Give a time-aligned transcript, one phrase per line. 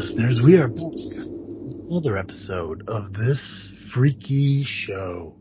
[0.00, 5.36] Okay, listeners, we are back with another episode of this freaky show.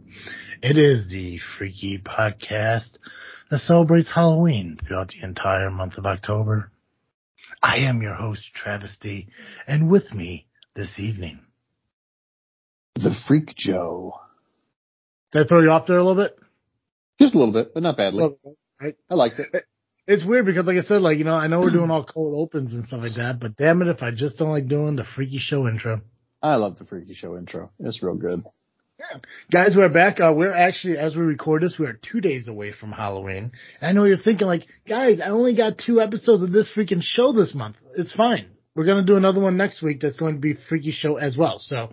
[0.61, 2.97] It is the Freaky Podcast
[3.49, 6.71] that celebrates Halloween throughout the entire month of October.
[7.63, 9.29] I am your host, Travesty,
[9.65, 11.39] and with me this evening,
[12.95, 14.19] The Freak Joe.
[15.31, 16.37] Did I throw you off there a little bit?
[17.17, 18.23] Just a little bit, but not badly.
[18.23, 18.57] Little?
[18.81, 19.63] I liked it.
[20.11, 22.33] It's weird because, like I said, like you know, I know we're doing all cold
[22.35, 25.03] opens and stuff like that, but damn it, if I just don't like doing the
[25.15, 26.01] freaky show intro.
[26.41, 27.69] I love the Freaky Show intro.
[27.79, 28.43] It's real good.
[28.97, 29.19] Yeah.
[29.51, 30.19] Guys, we're back.
[30.21, 33.51] Uh, we're actually, as we record this, we are two days away from Halloween.
[33.81, 37.01] And I know you're thinking, like, guys, I only got two episodes of this freaking
[37.01, 37.75] show this month.
[37.97, 38.47] It's fine.
[38.75, 41.59] We're gonna do another one next week that's going to be Freaky Show as well.
[41.59, 41.91] So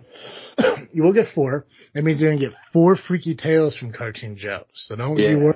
[0.93, 1.65] you will get four.
[1.93, 4.63] That means you're gonna get four Freaky Tales from Cartoon Joe.
[4.73, 5.31] So don't Yeah.
[5.31, 5.55] you worry.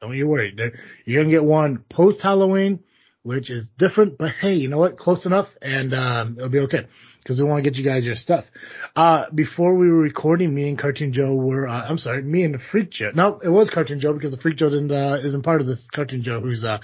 [0.00, 0.54] Don't you worry.
[1.04, 2.80] You're gonna get one post Halloween,
[3.22, 4.98] which is different, but hey, you know what?
[4.98, 6.86] Close enough, and um, it'll be okay
[7.22, 8.44] because we want to get you guys your stuff.
[8.94, 11.66] Uh, before we were recording, me and Cartoon Joe were.
[11.66, 13.10] Uh, I'm sorry, me and the Freak Joe.
[13.14, 15.88] No, it was Cartoon Joe because the Freak Joe didn't uh, isn't part of this.
[15.92, 16.78] Cartoon Joe, who's uh,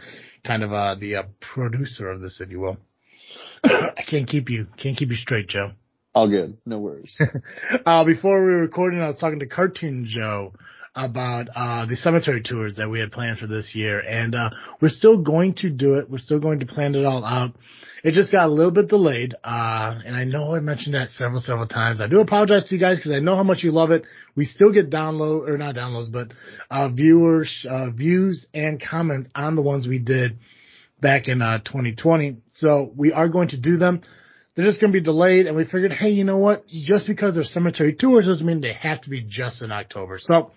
[0.44, 1.22] kind of uh, the uh,
[1.54, 2.78] producer of this, if you will.
[3.64, 5.72] I can't keep you can't keep you straight, Joe.
[6.14, 6.58] All good.
[6.66, 7.20] No worries.
[7.86, 10.54] Uh, before we were recording, I was talking to Cartoon Joe
[10.94, 14.50] about uh, the cemetery tours that we had planned for this year, and uh,
[14.80, 16.08] we're still going to do it.
[16.08, 17.54] We're still going to plan it all out.
[18.04, 21.40] It just got a little bit delayed, uh, and I know I mentioned that several,
[21.40, 22.00] several times.
[22.00, 24.04] I do apologize to you guys because I know how much you love it.
[24.36, 26.28] We still get download or not downloads, but
[26.70, 30.38] uh, viewers, uh, views, and comments on the ones we did
[31.00, 32.36] back in uh, 2020.
[32.52, 34.02] So we are going to do them.
[34.54, 36.66] They're just going to be delayed, and we figured, hey, you know what?
[36.68, 40.20] Just because they're cemetery tours doesn't mean they have to be just in October.
[40.22, 40.52] So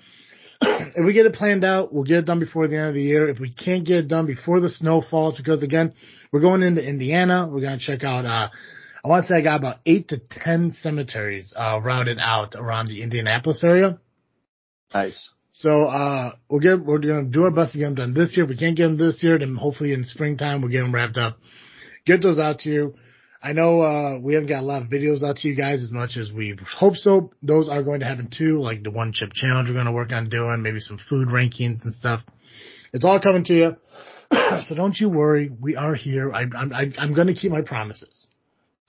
[0.61, 3.01] if we get it planned out, we'll get it done before the end of the
[3.01, 3.29] year.
[3.29, 5.93] If we can't get it done before the snow falls, because again,
[6.31, 7.47] we're going into Indiana.
[7.47, 8.49] We're going to check out, uh,
[9.03, 12.87] I want to say I got about eight to ten cemeteries, uh, routed out around
[12.87, 13.99] the Indianapolis area.
[14.93, 15.31] nice.
[15.51, 18.35] So, uh, we'll get, we're going to do our best to get them done this
[18.35, 18.43] year.
[18.43, 21.17] If we can't get them this year, then hopefully in springtime we'll get them wrapped
[21.17, 21.37] up.
[22.05, 22.95] Get those out to you.
[23.41, 25.91] I know, uh, we haven't got a lot of videos out to you guys as
[25.91, 27.31] much as we hope so.
[27.43, 30.11] Those are going to happen too, like the one chip challenge we're going to work
[30.11, 32.21] on doing, maybe some food rankings and stuff.
[32.93, 33.75] It's all coming to you.
[34.61, 35.49] so don't you worry.
[35.61, 36.33] We are here.
[36.33, 38.27] I, I'm, I, I'm going to keep my promises.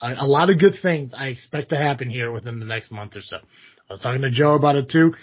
[0.01, 3.15] A, a lot of good things I expect to happen here within the next month
[3.15, 3.37] or so.
[3.37, 5.13] I was talking to Joe about it too.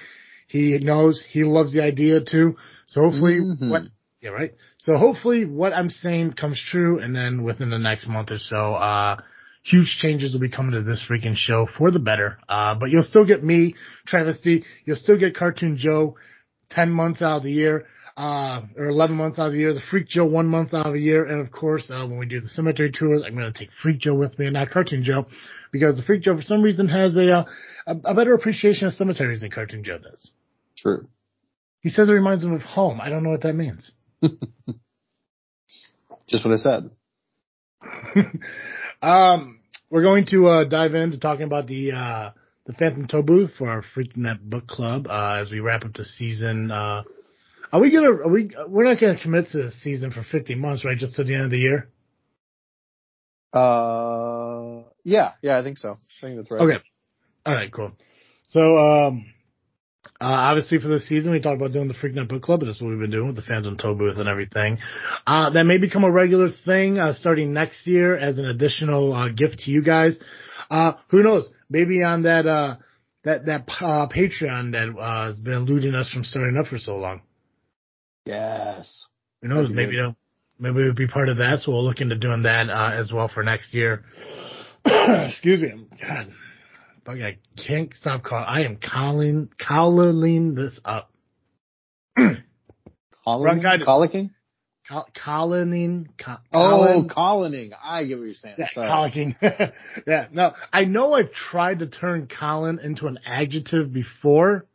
[0.48, 2.56] He knows he loves the idea too.
[2.86, 3.70] So hopefully Mhm.
[3.70, 3.82] what,
[4.26, 4.54] yeah, right.
[4.78, 6.98] So hopefully what I'm saying comes true.
[6.98, 9.20] And then within the next month or so, uh,
[9.62, 12.38] huge changes will be coming to this freaking show for the better.
[12.48, 14.64] Uh, but you'll still get me, Travesty.
[14.84, 16.16] You'll still get Cartoon Joe
[16.70, 17.86] 10 months out of the year,
[18.16, 20.94] uh, or 11 months out of the year, the Freak Joe one month out of
[20.94, 21.24] the year.
[21.24, 23.98] And of course, uh, when we do the cemetery tours, I'm going to take Freak
[24.00, 25.26] Joe with me and not Cartoon Joe
[25.70, 27.44] because the Freak Joe for some reason has a, uh,
[27.86, 30.32] a, a better appreciation of cemeteries than Cartoon Joe does.
[30.76, 31.06] True.
[31.86, 33.00] He says it reminds him of home.
[33.00, 33.92] I don't know what that means.
[36.28, 36.90] Just what I said.
[39.02, 39.60] um,
[39.90, 42.30] we're going to uh, dive into talking about the uh,
[42.66, 46.04] the Phantom Tollbooth for our Freaking Net Book Club uh, as we wrap up the
[46.04, 46.70] season.
[46.70, 47.04] Uh,
[47.72, 48.10] are we gonna?
[48.10, 48.50] Are we?
[48.66, 50.98] We're not gonna commit to the season for 50 months, right?
[50.98, 51.88] Just to the end of the year.
[53.52, 55.90] Uh, yeah, yeah, I think so.
[55.90, 56.60] I think that's right.
[56.60, 56.78] Okay.
[57.44, 57.72] All right.
[57.72, 57.92] Cool.
[58.48, 59.26] So, um,
[60.20, 62.66] uh, obviously for this season, we talked about doing the Freak Net Book Club, but
[62.66, 64.78] that's what we've been doing with the Phantom Tollbooth and everything.
[65.26, 69.28] Uh, that may become a regular thing, uh, starting next year as an additional, uh,
[69.28, 70.18] gift to you guys.
[70.70, 71.48] Uh, who knows?
[71.68, 72.76] Maybe on that, uh,
[73.24, 76.96] that, that, uh, Patreon that, uh, has been eluding us from starting up for so
[76.96, 77.22] long.
[78.24, 79.06] Yes.
[79.42, 79.70] Who knows?
[79.70, 80.16] Maybe, know,
[80.58, 81.60] maybe we'll be part of that.
[81.60, 84.04] So we'll look into doing that, uh, as well for next year.
[84.84, 85.86] Excuse me.
[86.00, 86.32] God.
[87.06, 88.44] Fuck, I can't stop calling.
[88.48, 91.10] I am calling, calling this up.
[93.24, 94.30] Colin, colicking?
[94.88, 95.06] Col-.
[95.14, 97.70] Co- Oh, collining.
[97.82, 98.56] I get what you're saying.
[98.58, 98.88] yeah, Sorry.
[98.88, 99.36] collecting.
[100.06, 104.66] yeah, no, I know I've tried to turn Colin into an adjective before.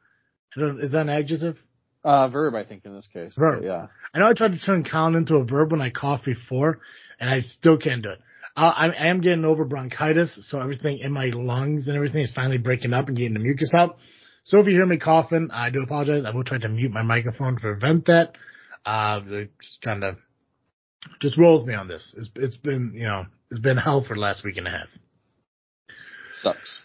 [0.55, 1.57] I don't, is that an adjective?
[2.03, 3.35] Uh, verb, I think, in this case.
[3.37, 3.59] Verb.
[3.61, 3.85] But yeah.
[4.13, 6.79] I know I tried to turn Colin into a verb when I coughed before,
[7.19, 8.19] and I still can't do it.
[8.55, 12.33] Uh, I, I am getting over bronchitis, so everything in my lungs and everything is
[12.33, 13.97] finally breaking up and getting the mucus out.
[14.43, 16.23] So if you hear me coughing, I do apologize.
[16.25, 18.33] I will try to mute my microphone to prevent that.
[18.85, 19.19] Uh,
[19.61, 20.17] just kind of
[21.21, 22.13] just roll with me on this.
[22.17, 24.87] It's, it's been, you know, it's been hell for the last week and a half.
[26.33, 26.81] Sucks.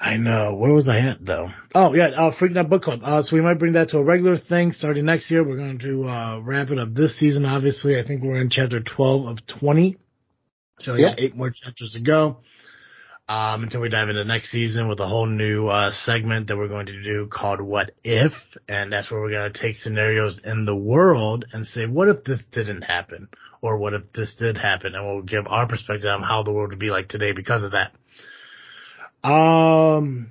[0.00, 0.54] I know.
[0.54, 1.48] Where was I at though?
[1.74, 3.00] Oh yeah, uh, Freaking Out Book Club.
[3.02, 5.46] Uh, so we might bring that to a regular thing starting next year.
[5.46, 7.44] We're going to uh, wrap it up this season.
[7.44, 9.96] Obviously, I think we're in chapter twelve of twenty.
[10.78, 12.38] So we got eight more chapters to go.
[13.26, 16.68] Um, until we dive into next season with a whole new, uh, segment that we're
[16.68, 18.32] going to do called What If?
[18.68, 22.22] And that's where we're going to take scenarios in the world and say, what if
[22.24, 23.28] this didn't happen?
[23.62, 24.94] Or what if this did happen?
[24.94, 27.72] And we'll give our perspective on how the world would be like today because of
[27.72, 27.92] that.
[29.26, 30.30] Um,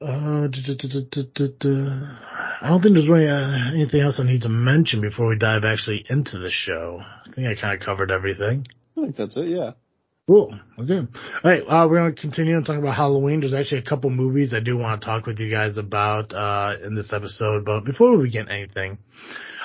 [0.00, 2.16] uh, duh, duh, duh.
[2.60, 5.62] I don't think there's really uh, anything else I need to mention before we dive
[5.62, 7.00] actually into the show.
[7.00, 8.66] I think I kind of covered everything.
[8.96, 9.48] I think that's it.
[9.48, 9.72] Yeah.
[10.26, 10.58] Cool.
[10.78, 10.98] Okay.
[10.98, 11.06] All
[11.44, 11.62] right.
[11.62, 13.40] Uh, we're going to continue and talk about Halloween.
[13.40, 16.74] There's actually a couple movies I do want to talk with you guys about, uh,
[16.84, 17.64] in this episode.
[17.64, 18.98] But before we begin anything,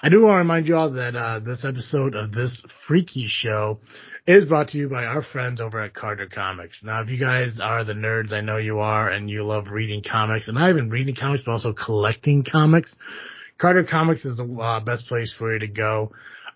[0.04, 3.80] I do want to remind you all that, uh, this episode of this freaky show
[4.28, 6.82] is brought to you by our friends over at Carter Comics.
[6.84, 10.04] Now, if you guys are the nerds, I know you are, and you love reading
[10.04, 12.96] comics, and not even reading comics, but also collecting comics,
[13.62, 16.12] Carter Comics is the uh, best place for you to go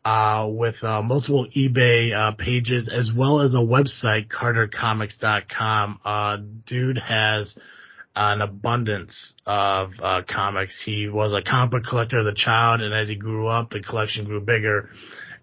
[0.06, 6.00] uh, with uh, multiple eBay uh, pages as well as a website, cartercomics.com.
[6.06, 6.38] Uh,
[6.68, 7.58] dude has
[8.16, 10.80] an abundance of uh, comics.
[10.86, 13.82] He was a comic book collector as a child, and as he grew up, the
[13.82, 14.90] collection grew bigger.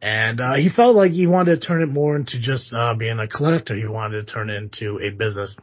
[0.01, 3.19] And uh, he felt like he wanted to turn it more into just uh, being
[3.19, 3.75] a collector.
[3.75, 5.57] He wanted to turn it into a business.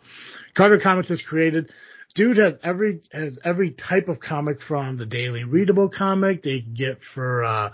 [0.55, 1.71] Carter Comics has created
[2.15, 6.97] dude has every has every type of comic from the daily readable comic they get
[7.13, 7.69] for uh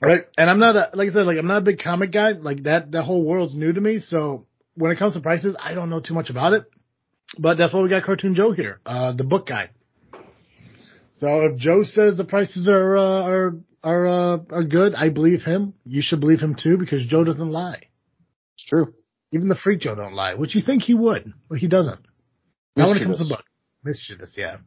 [0.00, 0.24] Right.
[0.36, 2.32] And I'm not a, like I said, like I'm not a big comic guy.
[2.32, 3.98] Like that, that whole world's new to me.
[4.00, 6.64] So when it comes to prices, I don't know too much about it.
[7.38, 9.70] But that's why we got Cartoon Joe here, uh, the book guy.
[11.14, 15.42] So if Joe says the prices are, uh, are, are, uh, are good, I believe
[15.42, 15.74] him.
[15.86, 17.84] You should believe him too because Joe doesn't lie.
[18.56, 18.92] It's true.
[19.30, 22.00] Even the freak Joe don't lie, which you think he would, but he doesn't.
[22.76, 23.42] Not when it comes to Mischievous.
[23.84, 24.58] Mischievous, yeah.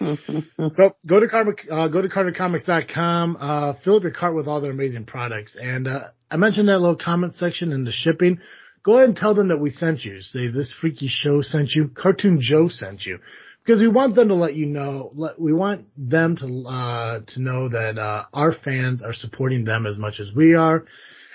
[0.00, 4.60] So go to Carter, uh, go to cartercomics.com, uh, fill up your cart with all
[4.60, 5.56] their amazing products.
[5.60, 8.38] And, uh, I mentioned that little comment section in the shipping.
[8.84, 10.20] Go ahead and tell them that we sent you.
[10.20, 11.88] Say this freaky show sent you.
[11.88, 13.18] Cartoon Joe sent you.
[13.64, 17.40] Because we want them to let you know, let, we want them to, uh, to
[17.40, 20.84] know that, uh, our fans are supporting them as much as we are.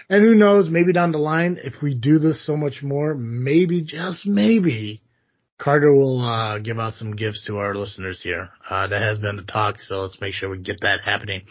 [0.09, 3.81] And who knows, maybe down the line, if we do this so much more, maybe,
[3.83, 5.01] just maybe,
[5.57, 8.49] Carter will uh, give out some gifts to our listeners here.
[8.69, 11.43] Uh, that has been the talk, so let's make sure we get that happening.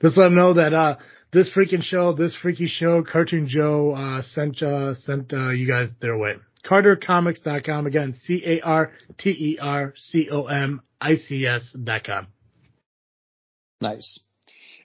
[0.00, 0.96] Just let them know that uh,
[1.32, 5.88] this freaking show, this freaky show, Cartoon Joe uh, sent uh, sent uh, you guys
[6.00, 6.34] their way.
[6.64, 12.04] CarterComics.com again, C A R T E R C O M I C S dot
[12.04, 12.28] com.
[13.80, 14.20] Nice.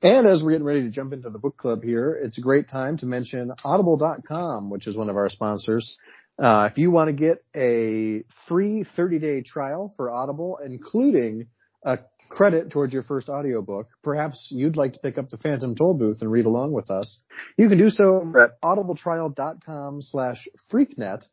[0.02, 2.68] And as we're getting ready to jump into the book club here, it's a great
[2.68, 5.98] time to mention audible.com, which is one of our sponsors.
[6.44, 11.48] Uh, if you want to get a free 30 day trial for Audible, including
[11.86, 15.98] a credit towards your first audiobook, perhaps you'd like to pick up the Phantom Toll
[15.98, 17.24] booth and read along with us.
[17.58, 21.24] You can do so at audibletrial.com slash freaknet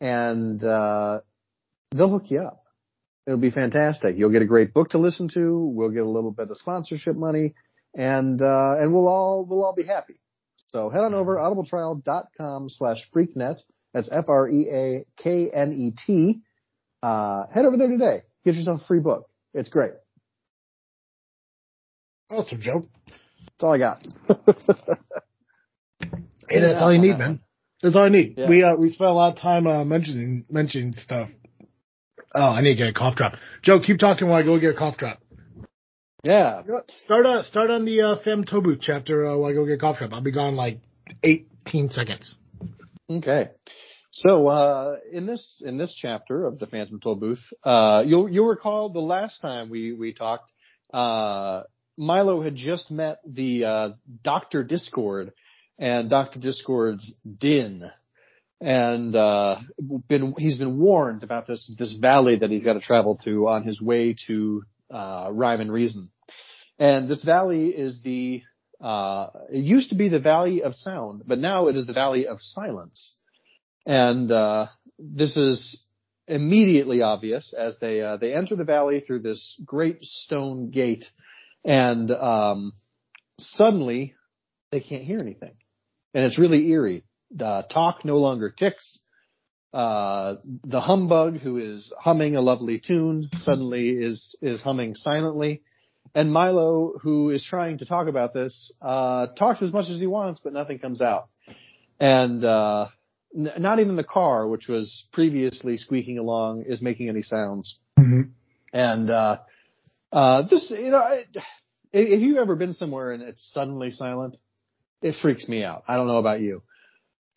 [0.00, 1.20] and, uh,
[1.90, 2.62] they'll hook you up.
[3.26, 4.16] It'll be fantastic.
[4.16, 5.72] You'll get a great book to listen to.
[5.74, 7.52] We'll get a little bit of sponsorship money
[7.94, 10.14] and, uh, and we'll all, we'll all be happy.
[10.68, 13.58] So head on over audibletrial.com slash freaknet.
[13.94, 15.10] That's F-R-E-A-K-N-E-T.
[17.02, 18.18] Uh, head over there today.
[18.44, 19.30] Get yourself a free book.
[19.54, 19.92] It's great.
[22.30, 22.86] Awesome, Joe.
[23.06, 23.98] That's all I got.
[26.48, 27.40] Hey, that's all you need, man.
[27.82, 28.34] That's all I need.
[28.36, 28.48] Yeah.
[28.48, 31.30] We uh, we spent a lot of time uh, mentioning mentioning stuff.
[32.34, 33.34] Oh, I need to get a cough drop.
[33.62, 35.20] Joe, keep talking while I go get a cough drop.
[36.22, 36.62] Yeah.
[36.66, 36.82] You know?
[36.96, 39.78] Start uh, start on the uh, Fam Tobu chapter uh, while I go get a
[39.78, 40.12] cough drop.
[40.12, 40.80] I'll be gone like
[41.22, 42.36] eighteen seconds.
[43.10, 43.50] Okay.
[44.16, 48.46] So uh, in this in this chapter of the Phantom Toll Booth, uh, you'll you'll
[48.46, 50.52] recall the last time we we talked,
[50.92, 51.64] uh,
[51.98, 53.90] Milo had just met the uh,
[54.22, 55.32] Doctor Dischord
[55.80, 57.90] and Doctor Dischord's din,
[58.60, 59.56] and uh,
[60.06, 63.64] been he's been warned about this this valley that he's got to travel to on
[63.64, 66.08] his way to uh, Rhyme and Reason,
[66.78, 68.44] and this valley is the
[68.80, 72.28] uh, it used to be the Valley of Sound, but now it is the Valley
[72.28, 73.18] of Silence.
[73.86, 74.66] And uh,
[74.98, 75.86] this is
[76.26, 81.06] immediately obvious as they uh, they enter the valley through this great stone gate,
[81.64, 82.72] and um,
[83.38, 84.14] suddenly
[84.72, 85.54] they can't hear anything,
[86.14, 87.04] and it's really eerie.
[87.30, 89.00] The Tock no longer ticks.
[89.72, 95.62] Uh, the humbug who is humming a lovely tune suddenly is is humming silently.
[96.14, 100.06] And Milo, who is trying to talk about this, uh, talks as much as he
[100.06, 101.28] wants, but nothing comes out.
[101.98, 102.88] And, uh,
[103.34, 107.78] not even the car, which was previously squeaking along, is making any sounds.
[107.98, 108.30] Mm-hmm.
[108.72, 109.38] And, uh,
[110.12, 111.24] uh, this, you know, I,
[111.92, 114.36] if you've ever been somewhere and it's suddenly silent,
[115.02, 115.82] it freaks me out.
[115.88, 116.62] I don't know about you.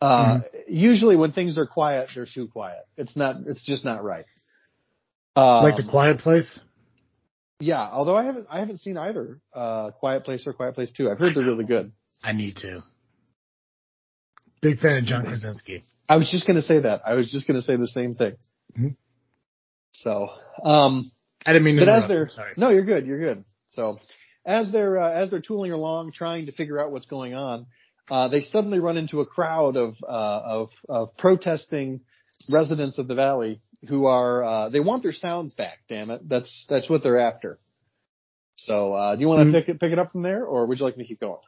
[0.00, 2.84] Uh, usually when things are quiet, they're too quiet.
[2.96, 4.24] It's not, it's just not right.
[5.38, 6.58] Um, like the Quiet Place.
[7.60, 11.08] yeah, although I haven't I haven't seen either uh Quiet Place or Quiet Place 2.
[11.08, 11.92] I've heard they're really good.
[12.24, 12.80] I need to.
[14.60, 15.82] Big fan of John Krasinski.
[16.08, 17.02] I was just going to say that.
[17.06, 18.34] I was just going to say the same thing.
[18.78, 18.96] Mhm.
[19.92, 20.28] So,
[20.64, 21.10] um
[21.46, 21.82] I didn't mean to.
[21.86, 22.52] but as they're sorry.
[22.56, 23.06] No, you're good.
[23.06, 23.44] You're good.
[23.70, 23.96] So,
[24.44, 27.66] as they're uh, as they're tooling along trying to figure out what's going on,
[28.10, 32.00] uh they suddenly run into a crowd of uh of of protesting
[32.50, 36.28] residents of the valley who are uh they want their sounds back, damn it.
[36.28, 37.58] That's that's what they're after.
[38.56, 39.60] So, uh do you want to Mhm.
[39.60, 41.38] pick it pick it up from there or would you like me to keep going?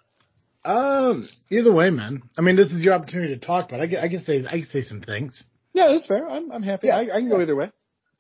[0.65, 2.23] Um, either way, man.
[2.37, 4.61] I mean, this is your opportunity to talk, but I can, I can say I
[4.61, 5.43] can say some things.
[5.73, 6.29] Yeah, that's fair.
[6.29, 6.89] I'm I'm happy.
[6.89, 6.97] Yeah.
[6.99, 7.71] I, I can go either way.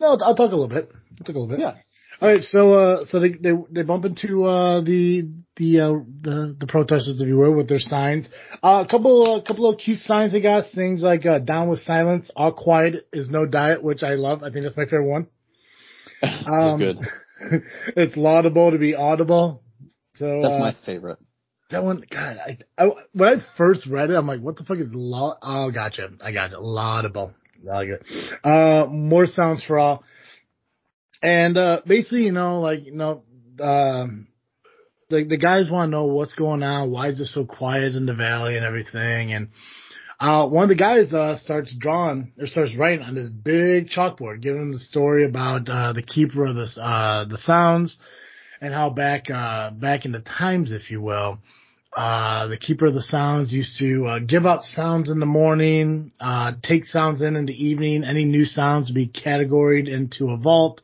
[0.00, 0.90] No, I'll, I'll talk a little bit.
[1.18, 1.60] I'll talk a little bit.
[1.60, 1.74] Yeah.
[2.22, 2.42] All right.
[2.42, 5.92] So, uh, so they they they bump into uh the the uh
[6.22, 8.28] the the protesters, if you will, with their signs.
[8.62, 10.64] Uh, a couple a couple of cute signs they got.
[10.74, 14.42] Things like uh, "Down with silence," "All quiet is no diet," which I love.
[14.42, 15.26] I think that's my favorite one.
[16.22, 16.98] That's Um, good.
[17.96, 19.62] it's laudable to be audible.
[20.16, 21.18] So That's uh, my favorite.
[21.70, 24.78] That one, God, I, I when I first read it, I'm like, what the fuck
[24.78, 25.36] is law?
[25.40, 26.10] Oh, gotcha.
[26.20, 26.60] I got it.
[26.60, 27.32] Laudable.
[28.42, 30.02] Uh, more sounds for all.
[31.22, 33.22] And, uh, basically, you know, like, you know,
[33.60, 34.28] um,
[35.10, 36.90] the, the guys want to know what's going on.
[36.90, 39.32] Why is it so quiet in the valley and everything?
[39.34, 39.48] And,
[40.18, 44.40] uh, one of the guys, uh, starts drawing or starts writing on this big chalkboard,
[44.40, 47.98] giving the story about, uh, the keeper of the, uh, the sounds
[48.62, 51.38] and how back, uh, back in the times, if you will,
[51.96, 56.12] uh, the keeper of the sounds used to uh, give out sounds in the morning,
[56.20, 58.04] uh, take sounds in in the evening.
[58.04, 60.80] Any new sounds to be categorized into a vault,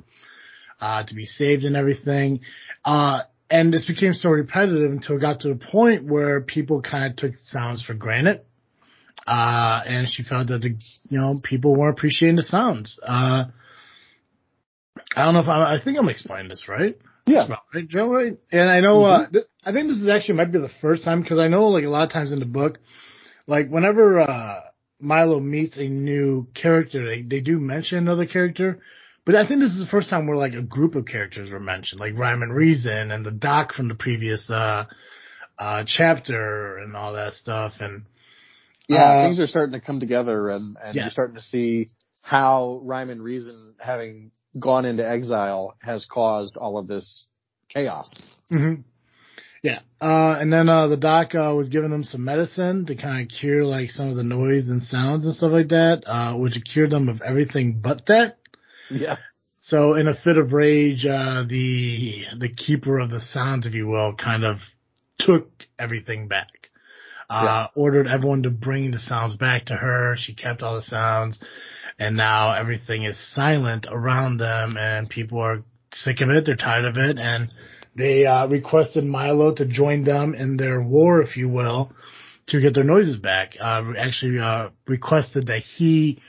[0.81, 2.41] uh, to be saved and everything.
[2.85, 7.05] Uh, and this became so repetitive until it got to the point where people kind
[7.05, 8.41] of took sounds for granted.
[9.27, 10.75] Uh, and she felt that the,
[11.09, 12.99] you know, people weren't appreciating the sounds.
[13.03, 13.45] Uh,
[15.15, 16.97] I don't know if I, I think I'm explaining this right.
[17.27, 17.47] Yeah.
[17.75, 18.39] Right, Joe, right?
[18.53, 21.23] And I know, uh, th- I think this is actually might be the first time
[21.23, 22.79] because I know like a lot of times in the book,
[23.47, 24.61] like whenever, uh,
[25.01, 28.81] Milo meets a new character, they, they do mention another character.
[29.25, 31.61] But I think this is the first time where like a group of characters were
[31.61, 34.85] mentioned, like Rhyme and Reason and the doc from the previous, uh,
[35.59, 37.75] uh, chapter and all that stuff.
[37.81, 38.05] And
[38.89, 41.03] Yeah, Uh, things are starting to come together and, and Yeah.
[41.03, 41.89] you're starting to see
[42.23, 47.27] how Rhyme and Reason having gone into exile has caused all of this
[47.69, 48.11] chaos.
[48.49, 48.75] hmm
[49.63, 49.81] Yeah.
[50.01, 53.39] Uh, and then, uh, the doc, uh, was giving them some medicine to kind of
[53.39, 56.91] cure like some of the noise and sounds and stuff like that, uh, which cured
[56.91, 58.39] them of everything but that.
[58.91, 59.17] Yeah.
[59.63, 63.89] So in a fit of rage, uh, the, the keeper of the sounds, if you
[63.89, 64.59] will, kind of
[65.19, 66.49] took everything back.
[67.29, 70.15] Uh, ordered everyone to bring the sounds back to her.
[70.17, 71.41] She kept all the sounds
[71.99, 75.63] and now everything is silent around them and people are
[75.93, 76.47] sick of it.
[76.47, 77.51] They're tired of it and
[77.97, 81.93] they, uh, requested Milo to join them in their war, if you will,
[82.49, 83.57] to get their noises back.
[83.59, 86.21] Uh, actually, uh, requested that he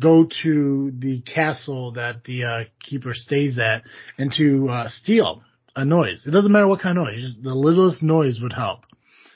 [0.00, 3.82] go to the castle that the uh, keeper stays at
[4.16, 5.42] and to uh, steal
[5.76, 6.24] a noise.
[6.26, 8.80] It doesn't matter what kind of noise, the littlest noise would help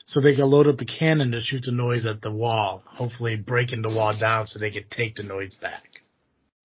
[0.04, 3.37] so they can load up the cannon to shoot the noise at the wall, hopefully
[3.37, 5.84] breaking the wall down so they can take the noise back.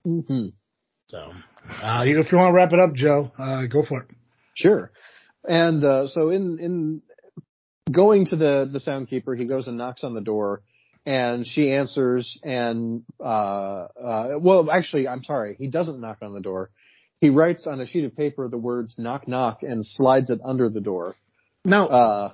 [0.03, 0.47] hmm
[1.07, 1.33] So,
[1.81, 4.07] uh, if you want to wrap it up, Joe, uh, go for it.
[4.55, 4.91] Sure.
[5.47, 7.01] And uh, so in in
[7.91, 10.61] going to the the soundkeeper, he goes and knocks on the door,
[11.05, 12.39] and she answers.
[12.43, 16.71] And uh, uh, well, actually, I'm sorry, he doesn't knock on the door.
[17.21, 20.69] He writes on a sheet of paper the words "knock knock" and slides it under
[20.69, 21.15] the door.
[21.63, 22.33] Now, Uh,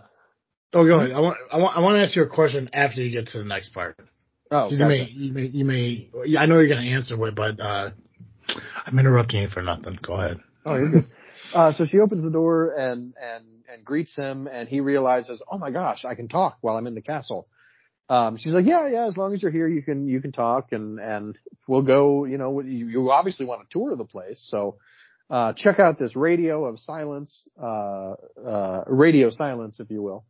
[0.75, 1.12] oh, go ahead.
[1.12, 3.39] I want, I want, I want to ask you a question after you get to
[3.39, 3.98] the next part.
[4.51, 6.10] oh, You may, you may, you may.
[6.38, 7.89] I know you're going to answer it, but uh,
[8.86, 9.98] I'm interrupting you for nothing.
[10.05, 10.39] Go ahead.
[10.65, 11.03] Oh, you're good.
[11.53, 15.58] Uh, so she opens the door and, and, and greets him and he realizes, oh
[15.58, 17.48] my gosh, I can talk while I'm in the castle.
[18.10, 20.74] Um, she's like, yeah, yeah, as long as you're here, you can, you can talk
[20.74, 24.44] and, and we'll go, you know, you, you obviously want a tour of the place.
[24.50, 24.77] So,
[25.29, 28.15] uh, check out this radio of silence, uh,
[28.46, 30.25] uh, radio silence, if you will.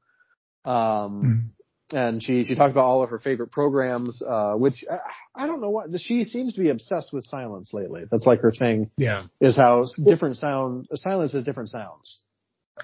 [0.65, 1.51] Um,
[1.93, 4.97] and she, she talked about all of her favorite programs, uh, which uh,
[5.35, 8.03] I don't know what, she seems to be obsessed with silence lately.
[8.09, 9.25] That's like her thing Yeah.
[9.39, 12.21] is how different sound silence has different sounds.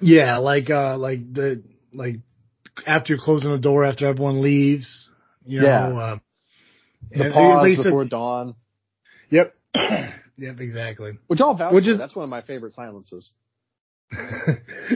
[0.02, 2.18] Yeah, like uh like the like
[2.88, 5.10] after you're closing the door after everyone leaves,
[5.46, 5.88] you Yeah.
[5.88, 6.18] uh
[7.10, 8.56] The pause like you said- before dawn,
[9.32, 9.54] Yep.
[10.38, 11.18] yep, exactly.
[11.28, 13.32] which vouch Which is- That's one of my favorite silences.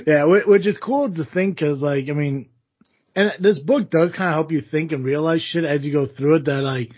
[0.08, 2.50] yeah, whi- which is cool to think cuz like I mean
[3.16, 6.08] and this book does kind of help you think and realize shit as you go
[6.08, 6.92] through it that like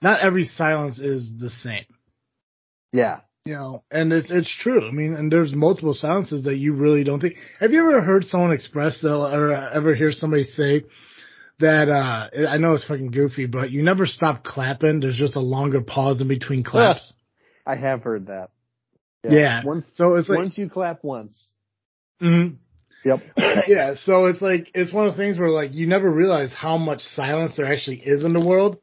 [0.00, 1.84] not every silence is the same.
[2.92, 3.20] Yeah.
[3.44, 4.86] You know, and it's it's true.
[4.86, 7.36] I mean, and there's multiple silences that you really don't think.
[7.60, 10.84] Have you ever heard someone express that, or ever hear somebody say
[11.58, 11.88] that?
[11.88, 15.00] uh I know it's fucking goofy, but you never stop clapping.
[15.00, 17.12] There's just a longer pause in between claps.
[17.66, 18.50] I have heard that.
[19.24, 19.62] Yeah.
[19.64, 21.50] Once So it's like, once you clap once.
[22.20, 22.56] Mhm.
[23.04, 23.20] Yep.
[23.68, 23.94] yeah.
[23.94, 27.00] So it's like it's one of the things where like you never realize how much
[27.00, 28.78] silence there actually is in the world.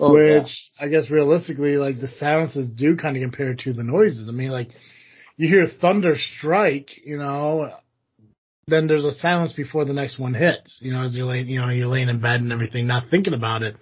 [0.00, 4.28] Oh, which I guess realistically, like the silences do kind of compare to the noises.
[4.28, 4.70] I mean, like
[5.36, 7.70] you hear thunder strike, you know,
[8.66, 10.78] then there's a silence before the next one hits.
[10.80, 13.34] You know, as you're laying, you know, you're laying in bed and everything, not thinking
[13.34, 13.76] about it.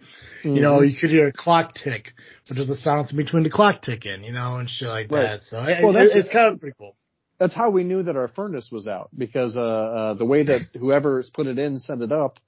[0.45, 0.51] yeah.
[0.53, 0.91] You know, Mhm.
[0.91, 2.13] you could hear a clock tick,
[2.49, 5.23] but there's a silence in between the clock ticking, you know, and shit like Right.
[5.23, 5.43] that.
[5.43, 6.97] So Well, it- that's- it's kind of pretty cool.
[7.41, 10.61] That's how we knew that our furnace was out because uh, uh the way that
[10.79, 12.39] whoever's put it in set it up,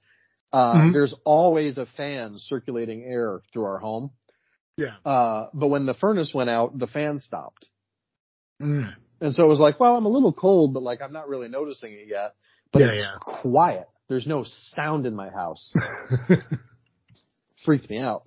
[0.53, 0.93] uh Mhm.
[0.93, 4.11] there's always a fan circulating air through our home.
[4.77, 4.95] Yeah.
[5.05, 7.67] Uh, but when the furnace went out, the fan stopped.
[8.61, 8.93] Mm.
[9.21, 11.47] And so it was like, well, I'm a little cold, but like I'm not really
[11.49, 12.35] noticing it yet.
[12.71, 13.17] But Yeah, it's yeah.
[13.41, 13.87] quiet.
[14.09, 15.73] There's no sound in my house.
[17.65, 18.23] Freaked me out.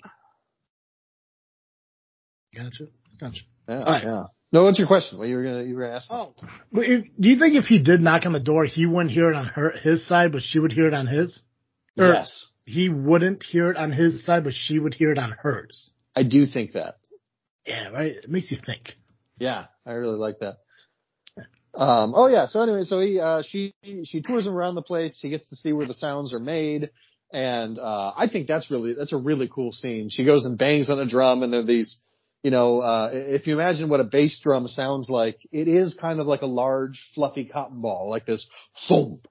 [2.54, 2.86] gotcha.
[3.20, 3.40] Gotcha.
[3.68, 4.04] Yeah, right.
[4.04, 4.24] yeah.
[4.52, 5.18] No, what's your question?
[5.18, 6.10] What you were gonna you were gonna ask?
[6.12, 6.34] Oh,
[6.72, 9.30] but if, do you think if he did knock on the door, he wouldn't hear
[9.30, 11.40] it on her his side, but she would hear it on his?
[11.98, 15.32] Or yes, he wouldn't hear it on his side, but she would hear it on
[15.32, 15.90] hers.
[16.14, 16.94] I do think that.
[17.66, 18.12] Yeah, right.
[18.12, 18.94] It makes you think.
[19.38, 20.58] Yeah, I really like that.
[21.74, 22.46] Um, oh yeah.
[22.46, 25.18] So anyway, so he, uh, she, she tours him around the place.
[25.20, 26.90] He gets to see where the sounds are made.
[27.32, 30.08] And, uh, I think that's really, that's a really cool scene.
[30.08, 32.00] She goes and bangs on a drum and there are these,
[32.46, 36.20] you know, uh, if you imagine what a bass drum sounds like, it is kind
[36.20, 38.46] of like a large fluffy cotton ball, like this
[38.88, 39.26] thump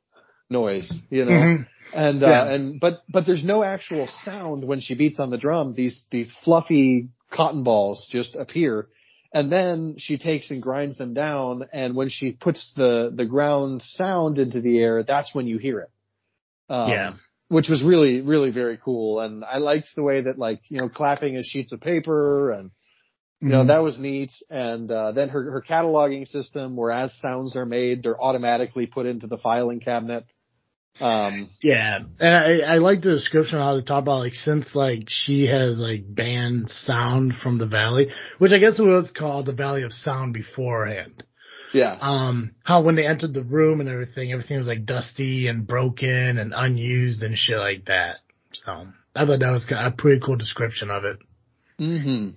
[0.50, 1.32] noise, you know?
[1.32, 1.68] Mhm.
[1.94, 2.54] And, uh, Yeah.
[2.54, 5.76] and, but, but there's no actual sound when she beats on the drum.
[5.76, 8.90] These, these fluffy cotton balls just appear.
[9.34, 11.64] And then she takes and grinds them down.
[11.72, 15.80] And when she puts the, the ground sound into the air, that's when you hear
[15.80, 15.92] it.
[16.70, 17.14] Um, Yeah.
[17.48, 19.22] Which was really, really very cool.
[19.22, 22.72] And I liked the way that like, you know, clapping is sheets of paper and,
[23.42, 23.68] you know, Mhm.
[23.68, 24.32] that was neat.
[24.50, 29.06] And, uh, then her, her cataloging system where as sounds are made, they're automatically put
[29.06, 30.26] into the filing cabinet.
[31.02, 35.04] Um, Yeah, and I, I like the description how they talk about like since like
[35.10, 39.84] she has like banned sound from the valley, which I guess was called the Valley
[39.84, 41.24] of Sound beforehand.
[41.74, 41.98] yeah.
[42.00, 46.38] Um, how when they entered the room and everything, everything was like dusty and broken
[46.40, 48.20] and unused and shit like that.
[48.54, 51.18] So I thought that was a pretty cool description of it.
[51.78, 52.30] hmm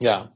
[0.00, 0.26] Yeah.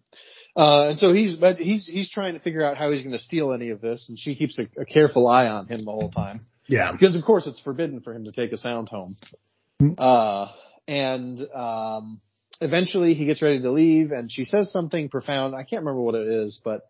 [0.56, 3.18] Uh, and so he's, but he's, he's trying to figure out how he's going to
[3.18, 6.10] steal any of this and she keeps a, a careful eye on him the whole
[6.10, 6.40] time.
[6.66, 6.92] Yeah.
[6.92, 9.14] Because of course it's forbidden for him to take a sound home.
[9.78, 9.92] Hmm.
[9.96, 10.48] Uh,
[10.88, 12.20] and, um,
[12.60, 15.54] eventually he gets ready to leave and she says something profound.
[15.54, 16.82] I can't remember what it is, but,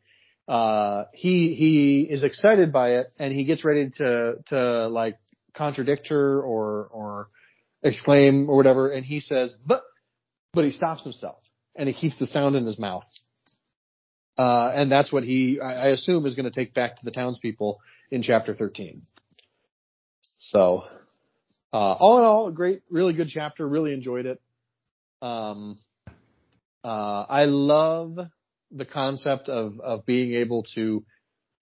[0.49, 5.19] uh, he, he is excited by it and he gets ready to, to like
[5.55, 7.29] contradict her or, or
[7.83, 8.91] exclaim or whatever.
[8.91, 9.83] And he says, but,
[10.53, 11.43] but he stops himself
[11.81, 13.05] and he keeps the sound in his mouth.
[14.37, 17.11] Uh, and that's what he, I, I assume is going to take back to the
[17.11, 19.01] townspeople in chapter 13.
[20.21, 20.83] So,
[21.73, 23.66] uh, all in all, a great, really good chapter.
[23.66, 24.43] Really enjoyed it.
[25.23, 25.79] Um,
[26.85, 28.19] uh, I love
[28.71, 31.03] the concept of, of being able to,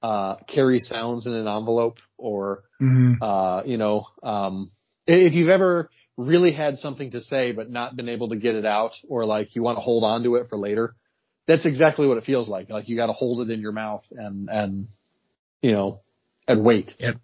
[0.03, 3.23] uh, carry sounds in an envelope or, Mm-hmm.
[3.23, 4.71] uh, you know, um,
[5.07, 8.67] if you've ever really had something to say but not been able to get it
[8.67, 10.95] out or like you want to hold on to it for later,
[11.47, 12.69] that's exactly what it feels like.
[12.69, 14.89] Like you got to hold it in your mouth and, and,
[15.63, 16.01] you know,
[16.47, 16.87] and wait.
[16.99, 17.17] Yep.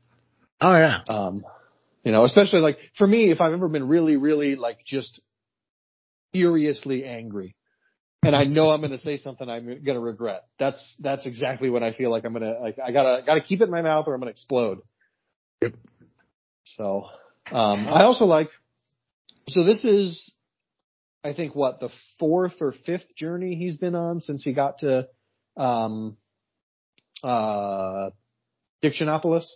[0.60, 1.00] Oh yeah.
[1.08, 1.44] Um,
[2.04, 5.20] you know, especially like for me, if I've ever been really, really like just
[6.32, 7.56] furiously angry
[8.22, 10.44] and I know I'm going to say something I'm going to regret.
[10.58, 13.60] That's, that's exactly what I feel like I'm going to, like, I gotta, gotta keep
[13.60, 14.78] it in my mouth or I'm going to explode.
[15.60, 15.74] Yep.
[16.64, 17.06] So,
[17.50, 18.48] um, I also like,
[19.48, 20.34] so this is,
[21.24, 25.08] I think what the fourth or fifth journey he's been on since he got to,
[25.56, 26.16] um,
[27.22, 28.10] uh,
[28.82, 29.46] Dictionopolis.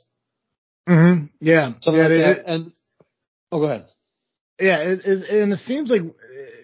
[0.89, 1.27] Mm-hmm.
[1.41, 1.73] Yeah.
[1.81, 2.39] Something yeah, like it- that.
[2.39, 2.73] it- and,
[3.53, 3.87] oh, go ahead.
[4.61, 6.03] yeah, it, it, and it seems like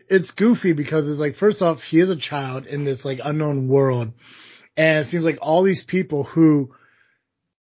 [0.09, 3.69] it's goofy because it's like first off, he is a child in this like unknown
[3.69, 4.13] world,
[4.77, 6.73] and it seems like all these people who,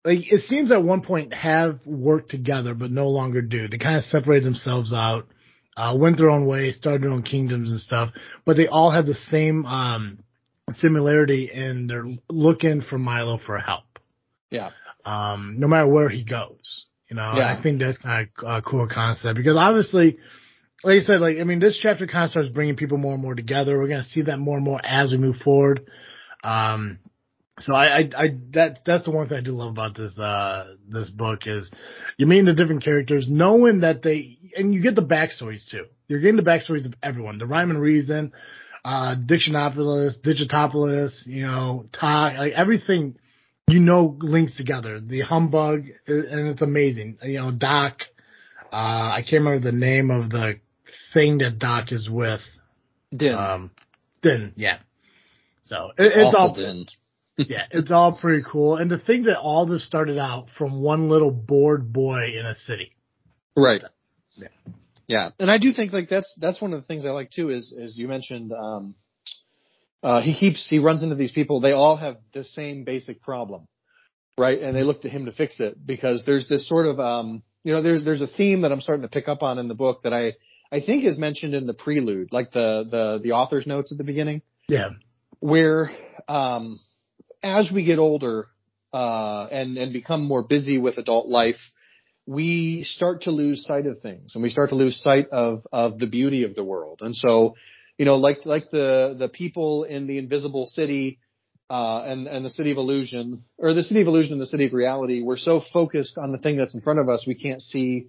[0.04, 3.68] like, it seems at one point have worked together but no longer do.
[3.68, 5.28] They kind of separate themselves out,
[5.76, 8.10] uh, went their own way, started their own kingdoms and stuff,
[8.44, 10.18] but they all have the same um
[10.70, 13.84] similarity in they're looking for Milo for help.
[14.50, 14.70] Yeah.
[15.04, 16.86] um, no matter where he goes.
[17.08, 17.52] You know, Yeah.
[17.58, 20.18] I think that's kind of a cool concept because obviously,
[20.84, 23.22] like I said, like I mean, this chapter kind of starts bringing people more and
[23.22, 23.78] more together.
[23.78, 25.86] We're gonna see that more and more as we move forward.
[26.44, 26.98] Um,
[27.60, 30.74] so I, I, I, that, that's the one thing I do love about this, uh,
[30.88, 31.70] this book is
[32.16, 35.86] you meet the different characters, knowing that they, and you get the backstories too.
[36.08, 38.32] You're getting the backstories of everyone, the rhyme and reason,
[38.84, 43.16] uh, Dictionopolis, Digitopolis, you know, Ty, like everything,
[43.68, 45.00] you know, links together.
[45.00, 47.18] The humbug, and it's amazing.
[47.22, 47.98] You know, Doc,
[48.72, 50.60] uh, I can't remember the name of the
[51.14, 52.40] thing that Doc is with.
[53.14, 53.34] Din.
[53.34, 53.70] Um,
[54.22, 54.78] Din, yeah.
[55.62, 56.86] So it, it's Awful all, Din.
[57.36, 58.76] Yeah, it's all pretty cool.
[58.76, 62.54] And to think that all this started out from one little bored boy in a
[62.54, 62.92] city.
[63.56, 63.82] Right.
[64.36, 64.48] Yeah.
[65.06, 65.30] Yeah.
[65.38, 67.72] And I do think like that's that's one of the things I like too is
[67.76, 68.94] is you mentioned um
[70.02, 73.68] uh he keeps he runs into these people, they all have the same basic problem.
[74.38, 74.60] Right?
[74.62, 77.72] And they look to him to fix it because there's this sort of um you
[77.72, 80.02] know there's there's a theme that I'm starting to pick up on in the book
[80.02, 80.34] that I
[80.70, 84.04] I think is mentioned in the prelude, like the the the author's notes at the
[84.04, 84.90] beginning Yeah.
[85.40, 85.90] where
[86.28, 86.80] um,
[87.42, 88.48] as we get older
[88.92, 91.60] uh, and and become more busy with adult life,
[92.26, 95.98] we start to lose sight of things, and we start to lose sight of of
[95.98, 97.00] the beauty of the world.
[97.02, 97.56] And so,
[97.98, 101.18] you know, like like the the people in the Invisible City.
[101.70, 104.66] Uh, and, and the city of illusion, or the city of illusion and the city
[104.66, 107.62] of reality, we're so focused on the thing that's in front of us, we can't
[107.62, 108.08] see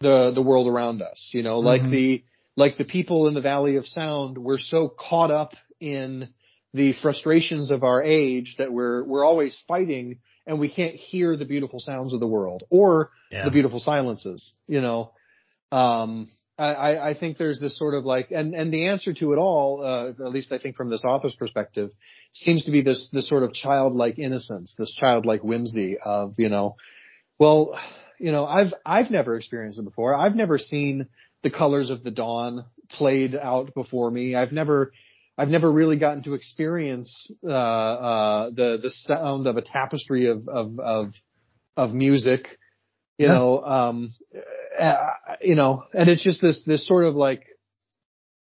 [0.00, 1.90] the, the world around us, you know, like Mhm.
[1.90, 2.24] the,
[2.56, 6.28] like the people in the Valley of Sound, we're so caught up in
[6.74, 11.44] the frustrations of our age that we're we're always fighting and we can't hear the
[11.44, 13.44] beautiful sounds of the world or Yeah.
[13.44, 15.12] the beautiful silences you know?
[15.70, 19.32] Um I, I I think there's this sort of like and and the answer to
[19.32, 21.90] it all uh, at least I think from this author's perspective
[22.32, 26.76] seems to be this this sort of childlike innocence this childlike whimsy of you know
[27.38, 27.78] well
[28.18, 30.14] you know I've I've never experienced it before.
[30.14, 31.08] I've never seen
[31.42, 34.34] the colors of the dawn played out before me.
[34.36, 34.92] I've never
[35.38, 40.48] I've never really gotten to experience uh, uh, the the sound of a tapestry of
[40.48, 41.12] of of,
[41.76, 42.58] of music,
[43.18, 43.34] you Yeah.
[43.34, 44.14] know, um,
[44.78, 45.06] uh,
[45.40, 47.44] you know, and it's just this this sort of like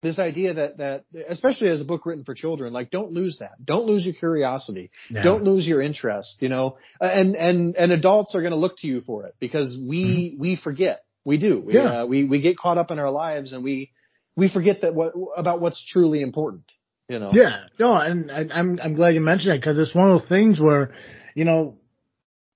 [0.02, 3.54] this idea that that especially as a book written for children, like don't lose that,
[3.64, 5.24] don't lose your curiosity, Yeah.
[5.24, 8.88] don't lose your interest, you know, and and and adults are going to look to
[8.88, 11.76] you for it because we we forget, we do, we.
[11.76, 12.02] Yeah.
[12.02, 13.92] uh, we we get caught up in our lives and we
[14.36, 16.64] we forget that what about what's truly important,
[17.10, 17.32] you know.
[17.34, 20.30] Yeah, no, and I, I'm I'm glad you mentioned it because it's one of those
[20.30, 20.94] things where,
[21.36, 21.76] you know,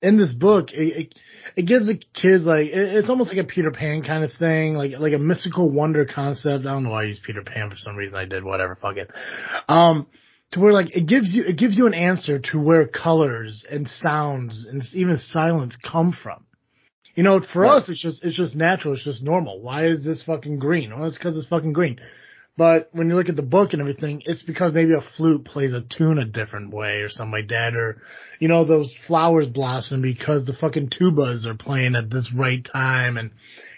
[0.01, 1.15] in this book, it it,
[1.55, 4.75] it gives the kids like it, it's almost like a Peter Pan kind of thing,
[4.75, 6.65] like like a mystical wonder concept.
[6.65, 8.17] I don't know why I used Peter Pan for some reason.
[8.17, 9.09] I did whatever, fuck it.
[9.67, 10.07] Um,
[10.51, 13.87] to where like it gives you it gives you an answer to where colors and
[13.87, 16.45] sounds and even silence come from.
[17.15, 17.77] You know, for Right.
[17.77, 18.93] us, it's just it's just natural.
[18.93, 19.61] It's just normal.
[19.61, 20.91] Why is this fucking green?
[20.95, 21.99] Well, it's because it's fucking green.
[22.55, 25.73] But when you look at the book and everything, it's because maybe a flute plays
[25.73, 28.01] a tune a different way or something like that, or
[28.39, 33.17] you know those flowers blossom because the fucking tubas are playing at this right time,
[33.17, 33.31] and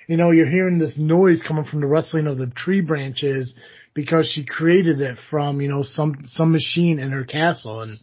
[0.08, 3.54] you know you're hearing this noise coming from the rustling of the tree branches
[3.94, 7.96] because she created it from you know some some machine in her castle, and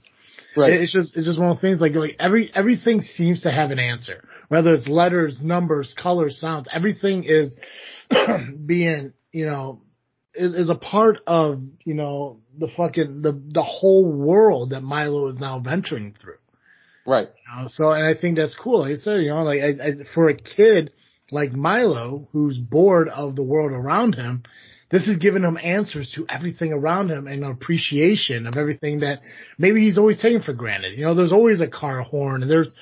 [0.56, 0.72] Right.
[0.74, 3.70] it's just it's just one of the things like like every everything seems to have
[3.72, 4.24] an answer.
[4.48, 7.56] whether it's letters, numbers, colors, sounds, everything is
[8.66, 9.80] being, you know,
[10.34, 15.28] is, is a part of, you know, the fucking, the, the whole world that Milo
[15.28, 16.38] is now venturing through.
[17.06, 17.28] Right.
[17.28, 18.80] You know, so, and I think that's cool.
[18.80, 20.92] Like I said, you know, like I, I, for a kid
[21.30, 24.42] like Milo, who's bored of the world around him,
[24.90, 29.20] this is giving him answers to everything around him and an appreciation of everything that
[29.58, 30.98] maybe he's always taken for granted.
[30.98, 32.72] You know, there's always a car horn and there's,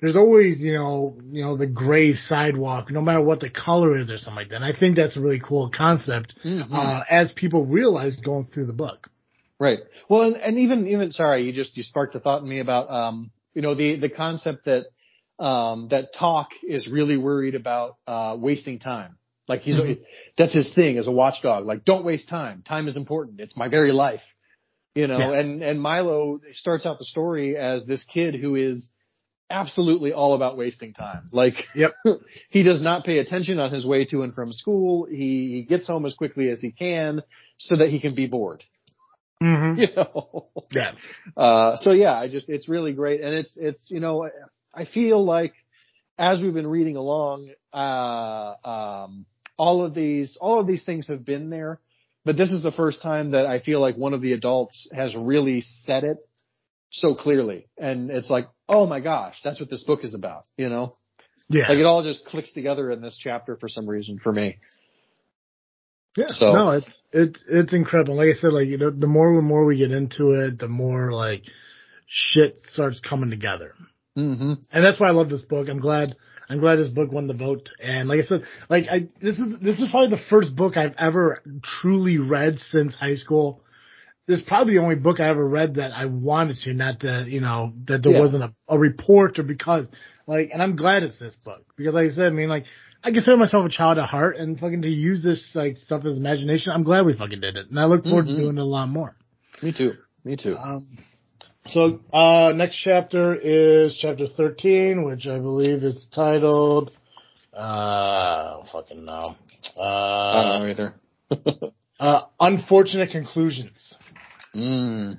[0.00, 4.10] there's always, you know, you know, the gray sidewalk, no matter what the color is
[4.10, 4.56] or something like that.
[4.56, 6.72] And I think that's a really cool concept, mm-hmm.
[6.72, 9.08] uh, as people realize going through the book.
[9.58, 9.78] Right.
[10.10, 12.90] Well, and, and even, even, sorry, you just, you sparked a thought in me about,
[12.90, 14.84] um, you know, the, the concept that,
[15.38, 19.16] um, that Tock is really worried about, uh, wasting time.
[19.48, 20.02] Like he's, mm-hmm.
[20.36, 21.64] that's his thing as a watchdog.
[21.64, 22.62] Like, don't waste time.
[22.68, 23.40] Time is important.
[23.40, 24.20] It's my very life.
[24.94, 25.40] You know, yeah.
[25.40, 28.88] and, and Milo starts out the story as this kid who is,
[29.50, 31.26] absolutely all about wasting time.
[31.32, 31.92] Like, yep.
[32.50, 35.06] he does not pay attention on his way to and from school.
[35.06, 37.22] He, he gets home as quickly as he can
[37.58, 38.64] so that he can be bored.
[39.42, 39.80] Mm-hmm.
[39.80, 40.48] You know?
[40.70, 40.92] Yeah.
[41.36, 43.20] Uh, so yeah, I just, it's really great.
[43.20, 44.28] And it's, it's, you know,
[44.74, 45.52] I feel like
[46.18, 49.26] as we've been reading along, uh, um,
[49.58, 51.80] all of these, all of these things have been there,
[52.24, 55.14] but this is the first time that I feel like one of the adults has
[55.14, 56.18] really said it
[56.90, 57.68] so clearly.
[57.78, 60.96] And it's like, oh my gosh, that's what this book is about, you know?
[61.48, 61.68] Yeah.
[61.68, 64.58] Like it all just clicks together in this chapter for some reason for me.
[66.16, 66.28] Yeah.
[66.28, 68.16] So no, it's it's it's incredible.
[68.16, 70.68] Like I said, like you know, the more and more we get into it, the
[70.68, 71.42] more like
[72.06, 73.74] shit starts coming together.
[74.16, 74.54] Mm-hmm.
[74.72, 75.68] And that's why I love this book.
[75.68, 76.16] I'm glad
[76.48, 77.68] I'm glad this book won the vote.
[77.80, 80.94] And like I said, like I this is this is probably the first book I've
[80.98, 83.62] ever truly read since high school
[84.26, 87.26] this is probably the only book I ever read that I wanted to, not that,
[87.28, 88.20] you know, that there yeah.
[88.20, 89.86] wasn't a, a report or because,
[90.26, 92.64] like, and I'm glad it's this book because like I said, I mean, like,
[93.04, 96.16] I consider myself a child at heart and fucking to use this, like, stuff as
[96.16, 97.70] imagination, I'm glad we fucking did it.
[97.70, 98.36] And I look forward mm-hmm.
[98.36, 99.14] to doing it a lot more.
[99.62, 99.92] Me too.
[100.24, 100.56] Me too.
[100.56, 100.98] Um,
[101.66, 106.90] so, uh, next chapter is chapter 13, which I believe is titled,
[107.56, 109.36] uh, fucking know.
[109.78, 110.94] Uh, I don't know
[111.30, 111.72] either.
[112.00, 113.94] uh, unfortunate conclusions.
[114.56, 115.18] Mm.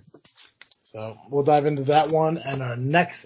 [0.84, 3.26] So we'll dive into that one and our next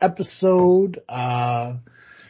[0.00, 1.00] episode.
[1.08, 1.74] Uh,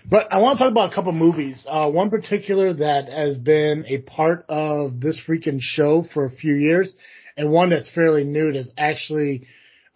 [0.09, 1.65] but I want to talk about a couple movies.
[1.69, 6.55] Uh, one particular that has been a part of this freaking show for a few
[6.55, 6.95] years,
[7.37, 9.47] and one that's fairly new that's actually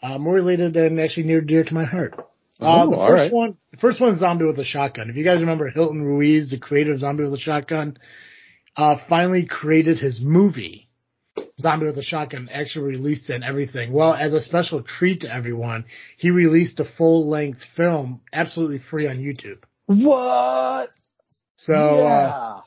[0.02, 2.14] uh, more related and actually near dear to my heart.
[2.60, 3.32] Uh, the first right.
[3.32, 5.10] one, the first one is Zombie with a Shotgun.
[5.10, 7.98] If you guys remember Hilton Ruiz, the creator of Zombie with a Shotgun,
[8.76, 10.88] uh, finally created his movie
[11.60, 13.92] Zombie with a Shotgun actually released it and everything.
[13.92, 15.84] Well, as a special treat to everyone,
[16.16, 19.62] he released a full length film absolutely free on YouTube.
[19.86, 20.90] What?
[21.56, 22.06] So, uh, yeah.
[22.06, 22.60] Uh,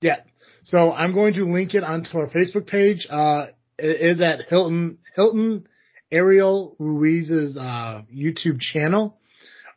[0.00, 0.16] yeah.
[0.64, 3.06] So I'm going to link it onto our Facebook page.
[3.08, 3.46] Uh,
[3.78, 5.66] it is at Hilton, Hilton
[6.10, 9.18] Ariel Ruiz's, uh, YouTube channel.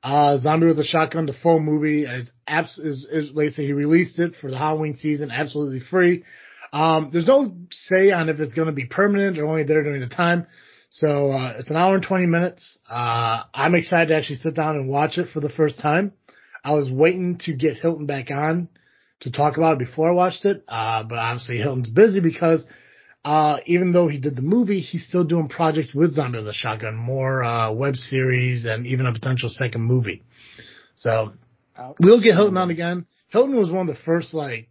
[0.04, 3.66] Uh, Zombie with a Shotgun, the full movie is, abs- is, is, like I say,
[3.66, 6.24] he released it for the Halloween season absolutely free.
[6.76, 10.02] Um, there's no say on if it's going to be permanent or only there during
[10.02, 10.46] the time.
[10.90, 12.78] So uh, it's an hour and 20 minutes.
[12.90, 16.12] Uh, I'm excited to actually sit down and watch it for the first time.
[16.66, 18.68] I was waiting to get Hilton back on
[19.22, 22.62] to talk about it before I watched it, uh, but obviously Hilton's busy because
[23.24, 26.54] uh, even though he did the movie, he's still doing projects with Zombie with a
[26.54, 30.24] Shotgun, more uh, web series and even a potential second movie.
[30.96, 31.36] So
[32.02, 33.06] we'll get Hilton on again.
[33.30, 34.68] Hilton was one of the first like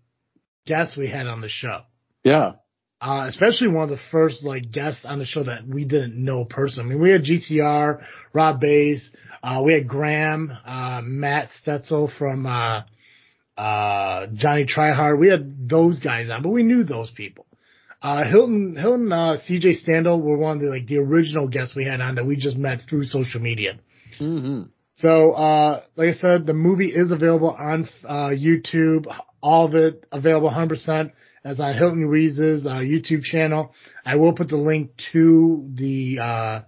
[0.66, 1.80] guests we had on the show.
[2.24, 2.52] Yeah.
[3.00, 6.46] Uh, especially one of the first like guests on the show that we didn't know
[6.46, 6.90] personally.
[6.90, 9.10] I mean, we had GCR, Rob Bass,
[9.42, 12.82] uh, we had Graham, uh, Matt Stetzel from, uh,
[13.58, 15.18] uh, Johnny Tryhard.
[15.18, 17.44] We had those guys on, but we knew those people.
[18.00, 21.84] Uh, Hilton, Hilton, uh, CJ Standel were one of the, like, the original guests we
[21.84, 23.78] had on that we just met through social media.
[24.18, 24.62] Mm-hmm.
[24.94, 29.06] So, uh, like I said, the movie is available on, uh, YouTube.
[29.42, 31.12] All of it available 100%
[31.44, 33.74] as on Hilton Ruiz's uh, YouTube channel.
[34.04, 36.60] I will put the link to the uh,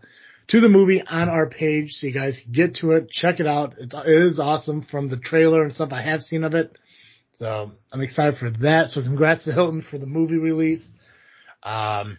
[0.48, 3.46] to the movie on our page so you guys can get to it, check it
[3.46, 3.74] out.
[3.78, 6.76] It's, it is awesome from the trailer and stuff I have seen of it.
[7.32, 8.90] So I'm excited for that.
[8.90, 10.88] So congrats to Hilton for the movie release.
[11.62, 12.18] Um,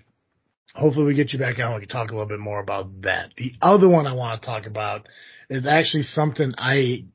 [0.76, 1.76] hopefully we get you back on.
[1.76, 3.32] We can talk a little bit more about that.
[3.38, 5.08] The other one I want to talk about
[5.50, 7.06] is actually something I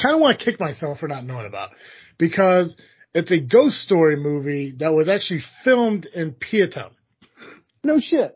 [0.00, 1.70] kind of want to kick myself for not knowing about
[2.18, 2.76] because
[3.14, 6.94] it's a ghost story movie that was actually filmed in Peotone.
[7.84, 8.34] No shit.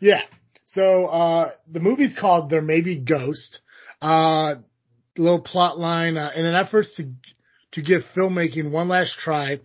[0.00, 0.22] Yeah.
[0.66, 3.60] So, uh, the movie's called There May Be Ghost.
[4.00, 4.56] Uh,
[5.16, 6.16] little plot line.
[6.16, 7.12] Uh, in an effort to
[7.72, 9.60] to give filmmaking one last try,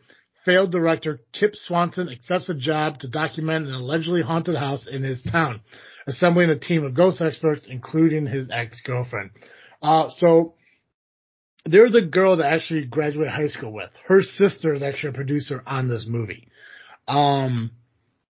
[0.46, 5.24] failed director Kip Swanson accepts a job to document an allegedly haunted house in his
[5.24, 5.62] town,
[6.06, 9.32] assembling a team of ghost experts, including his ex-girlfriend.
[9.82, 10.54] Uh, so
[11.66, 13.90] there's a girl that actually graduated high school with.
[14.08, 16.48] Her sister is actually a producer on this movie.
[17.08, 17.72] Um,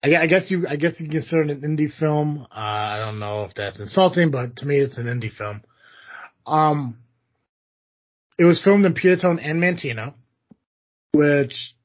[0.04, 2.48] I, I guess you, I guess you consider it an indie film.
[2.50, 5.62] Uh, I don't know if that's insulting, but to me, it's an indie film.
[6.48, 6.98] Um,
[8.38, 10.14] it was filmed in Peotone and Manteno,
[11.14, 11.76] which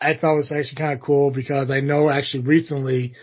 [0.00, 3.14] I thought was actually kind of cool because I know actually recently,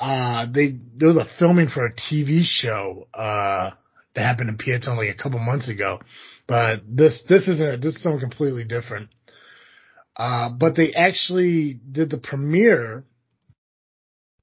[0.00, 3.70] uh, they, there was a filming for a TV show, uh,
[4.14, 6.00] that happened in Peotone like a couple months ago.
[6.48, 9.10] But this, this isn't, this is something completely different.
[10.16, 13.04] Uh, but they actually did the premiere,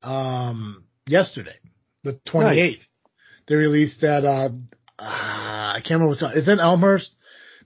[0.03, 1.55] um, yesterday,
[2.03, 2.55] the 28th.
[2.55, 2.77] Nice.
[3.47, 4.49] They released that, uh,
[4.99, 7.11] uh, I can't remember what's, it's in Elmhurst.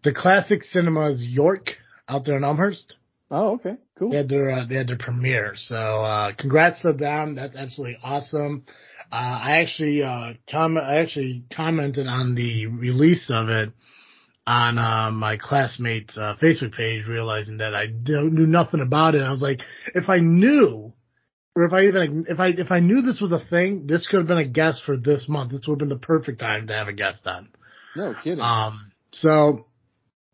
[0.03, 1.71] The Classic Cinemas York
[2.07, 2.95] out there in Elmhurst.
[3.29, 4.11] Oh, okay, cool.
[4.11, 7.35] They had their uh, they had their premiere, so uh, congrats to them.
[7.35, 8.63] That's absolutely awesome.
[9.11, 13.73] Uh, I actually uh, com- I actually commented on the release of it
[14.47, 19.21] on uh, my classmate's uh, Facebook page, realizing that I knew nothing about it.
[19.21, 19.59] I was like,
[19.93, 20.93] if I knew,
[21.53, 24.19] or if I even if I if I knew this was a thing, this could
[24.19, 25.51] have been a guest for this month.
[25.51, 27.49] This would have been the perfect time to have a guest on.
[27.97, 28.39] No kidding.
[28.39, 29.65] Um, so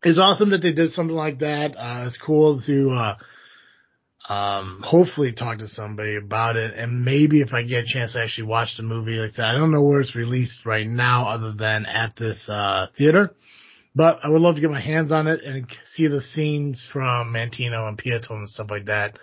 [0.04, 1.74] it's awesome that they did something like that.
[1.76, 6.74] Uh, it's cool to, uh, um, hopefully talk to somebody about it.
[6.76, 9.44] And maybe if I get a chance to actually watch the movie, like I said,
[9.46, 13.34] I don't know where it's released right now other than at this, uh, theater.
[13.94, 17.32] But I would love to get my hands on it and see the scenes from
[17.32, 19.18] Manteno and Peotone and stuff like that.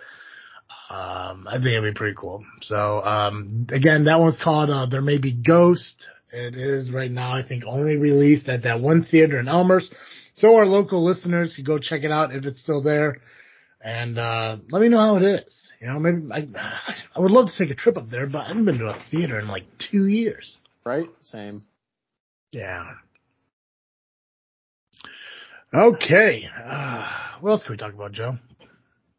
[0.88, 2.44] Um, I think it'd be pretty cool.
[2.62, 6.06] So, um, again, that one's called, uh, There May Be Ghost.
[6.32, 9.92] It is right now, I think, only released at that one theater in Elmhurst.
[10.34, 13.18] So our local listeners can go check it out if it's still there.
[13.82, 15.72] And, uh, let me know how it is.
[15.80, 16.46] You know, maybe I,
[17.14, 19.02] I would love to take a trip up there, but I haven't been to a
[19.10, 20.58] theater in like two years.
[20.84, 21.08] Right?
[21.22, 21.62] Same.
[22.52, 22.84] Yeah.
[25.74, 26.48] Okay.
[26.54, 27.08] Uh,
[27.40, 28.38] what else can we talk about, Joe?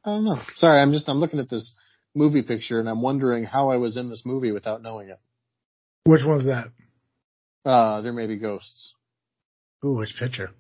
[0.06, 0.40] I don't know.
[0.58, 1.76] Sorry, I'm just, I'm looking at this
[2.14, 5.20] movie picture and I'm wondering how I was in this movie without knowing it.
[6.06, 6.68] Which one's that?
[7.66, 8.94] Uh, there may be ghosts.
[9.86, 10.52] Ooh, which picture?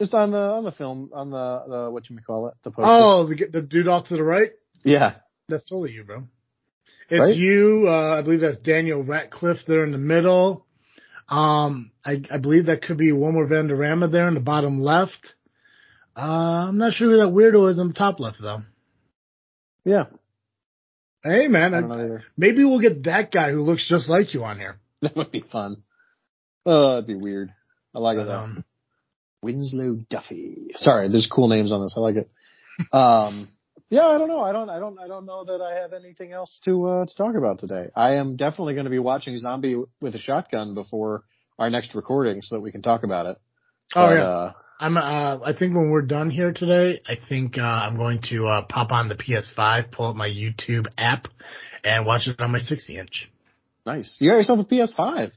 [0.00, 2.90] Just on the on the film on the the what you call it the poster.
[2.90, 4.50] Oh, the the dude off to the right.
[4.82, 5.16] Yeah,
[5.48, 6.24] that's totally you, bro.
[7.08, 7.36] It's right?
[7.36, 7.84] you.
[7.86, 10.66] Uh, I believe that's Daniel Radcliffe there in the middle.
[11.28, 15.34] Um, I, I believe that could be Wilmer Valderrama there in the bottom left.
[16.16, 18.62] Uh, I'm not sure who that weirdo is in the top left though.
[19.84, 20.06] Yeah.
[21.24, 24.76] Hey man, I, maybe we'll get that guy who looks just like you on here.
[25.02, 25.82] That would be fun.
[26.64, 27.52] Oh, that'd be weird.
[27.92, 28.38] I like but, it though.
[28.38, 28.64] Um,
[29.42, 30.68] Winslow Duffy.
[30.76, 31.94] Sorry, there's cool names on this.
[31.96, 32.30] I like it.
[32.92, 33.48] Um,
[33.92, 34.40] yeah, I don't know.
[34.40, 37.14] I don't, I don't, I don't know that I have anything else to, uh, to
[37.14, 37.90] talk about today.
[37.94, 41.24] I am definitely going to be watching Zombie with a Shotgun before
[41.58, 43.36] our next recording so that we can talk about it.
[43.94, 44.24] Oh but, yeah.
[44.24, 48.22] Uh, I'm, uh, I think when we're done here today, I think, uh, I'm going
[48.30, 51.28] to, uh, pop on the PS5, pull up my YouTube app
[51.84, 53.30] and watch it on my 60 inch.
[53.84, 54.16] Nice.
[54.20, 55.32] You got yourself a PS5.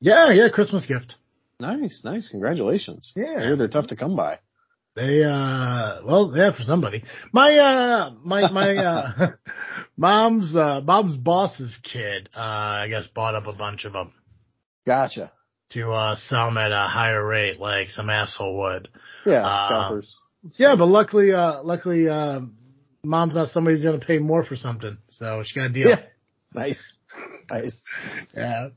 [0.00, 1.14] Yeah, yeah, Christmas gift.
[1.58, 2.28] Nice, nice.
[2.28, 3.14] Congratulations.
[3.16, 3.36] Yeah.
[3.38, 4.40] I hear they're tough to come by.
[4.96, 7.04] They, uh, well, yeah, for somebody.
[7.30, 9.30] My, uh, my, my, uh,
[9.96, 14.14] mom's, uh, mom's boss's kid, uh, I guess bought up a bunch of them.
[14.86, 15.32] Gotcha.
[15.70, 18.88] To, uh, sell them at a higher rate, like some asshole would.
[19.26, 20.16] Yeah, uh, scalpers.
[20.56, 22.40] Yeah, but luckily, uh, luckily, uh,
[23.04, 24.96] mom's not somebody who's going to pay more for something.
[25.10, 25.88] So she got a deal.
[25.90, 26.02] Yeah.
[26.54, 26.80] Nice.
[27.50, 27.84] Nice.
[28.34, 28.68] yeah.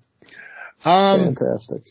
[0.83, 1.83] Um, Fantastic.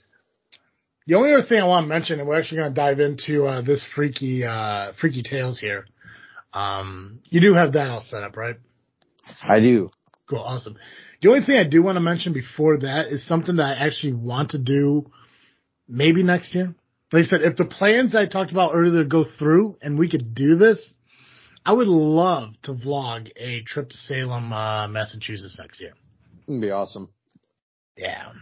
[1.08, 3.46] The only other thing I want to mention, and we're actually going to dive into
[3.46, 5.86] uh, this freaky, uh, freaky tales here.
[6.52, 8.56] Um, you do have that all set up, right?
[9.42, 9.90] I do.
[10.28, 10.76] Cool, awesome.
[11.22, 14.12] The only thing I do want to mention before that is something that I actually
[14.12, 15.10] want to do,
[15.88, 16.74] maybe next year.
[17.10, 20.34] Like I said, if the plans I talked about earlier go through and we could
[20.34, 20.92] do this,
[21.64, 25.94] I would love to vlog a trip to Salem, uh, Massachusetts next year.
[26.46, 27.08] It'd be awesome.
[27.96, 28.32] Yeah.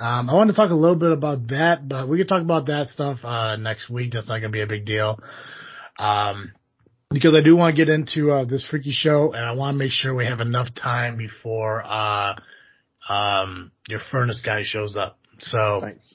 [0.00, 2.66] Um, I want to talk a little bit about that, but we can talk about
[2.66, 4.12] that stuff uh, next week.
[4.12, 5.18] That's not going to be a big deal.
[5.98, 6.52] Um,
[7.10, 9.78] because I do want to get into uh, this freaky show, and I want to
[9.78, 12.34] make sure we have enough time before uh,
[13.08, 15.18] um, your furnace guy shows up.
[15.38, 16.14] So, Thanks.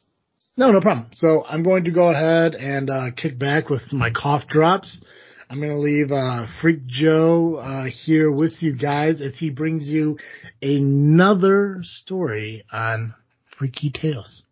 [0.58, 1.10] no, no problem.
[1.14, 5.02] So I'm going to go ahead and uh, kick back with my cough drops.
[5.50, 9.88] I'm going to leave uh, Freak Joe uh, here with you guys as he brings
[9.88, 10.18] you
[10.62, 13.14] another story on
[13.58, 14.44] Freaky Tales.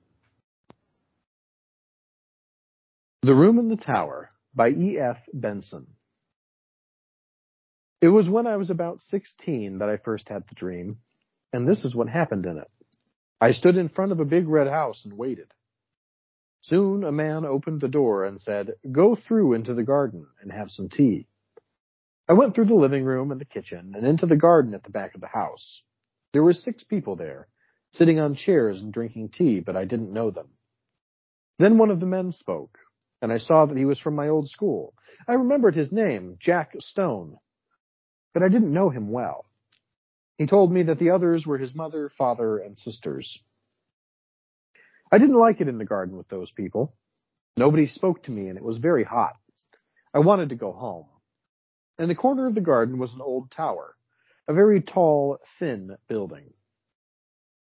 [3.22, 4.98] The Room in the Tower by E.
[4.98, 5.18] F.
[5.32, 5.88] Benson.
[8.02, 10.98] It was when I was about 16 that I first had the dream,
[11.54, 12.70] and this is what happened in it.
[13.40, 15.52] I stood in front of a big red house and waited.
[16.62, 20.72] Soon a man opened the door and said, Go through into the garden and have
[20.72, 21.28] some tea.
[22.28, 24.90] I went through the living room and the kitchen and into the garden at the
[24.90, 25.84] back of the house.
[26.34, 27.48] There were six people there,
[27.98, 30.50] sitting on chairs and drinking tea, but I didn't know them.
[31.60, 32.78] Then one of the men spoke
[33.22, 34.94] and I saw that he was from my old school.
[35.28, 37.38] I remembered his name, Jack Stone,
[38.34, 39.46] but I didn't know him well.
[40.38, 43.44] He told me that the others were his mother, father, and sisters.
[45.12, 46.94] I didn't like it in the garden with those people.
[47.58, 49.38] Nobody spoke to me and it was very hot.
[50.14, 51.06] I wanted to go home.
[51.98, 53.96] In the corner of the garden was an old tower,
[54.48, 56.54] a very tall, thin building.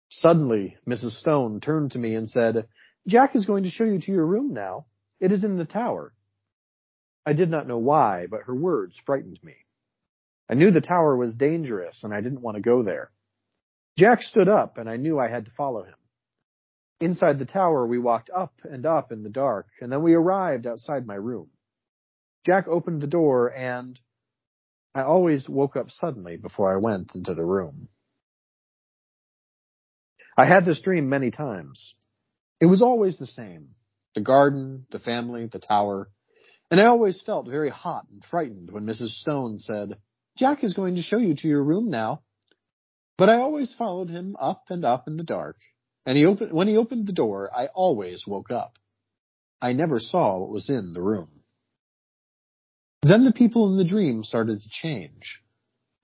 [0.10, 1.12] Suddenly, Mrs.
[1.12, 2.68] Stone turned to me and said,
[3.08, 4.86] Jack is going to show you to your room now.
[5.20, 6.14] It is in the tower.
[7.26, 9.56] I did not know why, but her words frightened me.
[10.50, 13.12] I knew the tower was dangerous and I didn't want to go there.
[13.98, 15.96] Jack stood up and I knew I had to follow him.
[17.00, 20.68] Inside the tower, we walked up and up in the dark and then we arrived
[20.68, 21.50] outside my room.
[22.46, 24.00] Jack opened the door and
[24.94, 27.90] I always woke up suddenly before I went into the room.
[30.38, 31.96] I had this dream many times.
[32.60, 33.70] It was always the same
[34.16, 36.10] the garden, the family, the tower,
[36.72, 39.10] and I always felt very hot and frightened when Mrs.
[39.10, 39.98] Stone said,
[40.38, 42.22] Jack is going to show you to your room now.
[43.18, 45.58] But I always followed him up and up in the dark,
[46.06, 48.78] and he opened, when he opened the door, I always woke up.
[49.62, 51.30] I never saw what was in the room.
[53.02, 55.42] Then the people in the dream started to change.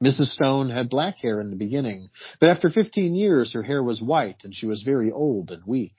[0.02, 0.34] Mrs.
[0.34, 4.43] Stone had black hair in the beginning, but after 15 years her hair was white
[4.43, 5.95] and she was very old and weak.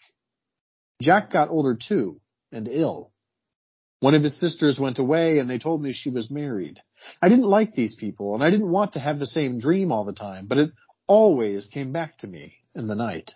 [1.01, 3.13] Jack got older too, and ill.
[4.01, 6.81] One of his sisters went away and they told me she was married.
[7.23, 10.05] I didn't like these people and I didn't want to have the same dream all
[10.05, 10.71] the time, but it
[11.07, 13.33] always came back to me in the night.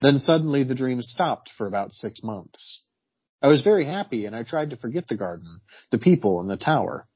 [0.00, 2.82] Then suddenly the dream stopped for about six months.
[3.42, 5.60] I was very happy and I tried to forget the garden,
[5.90, 7.06] the people, and the tower.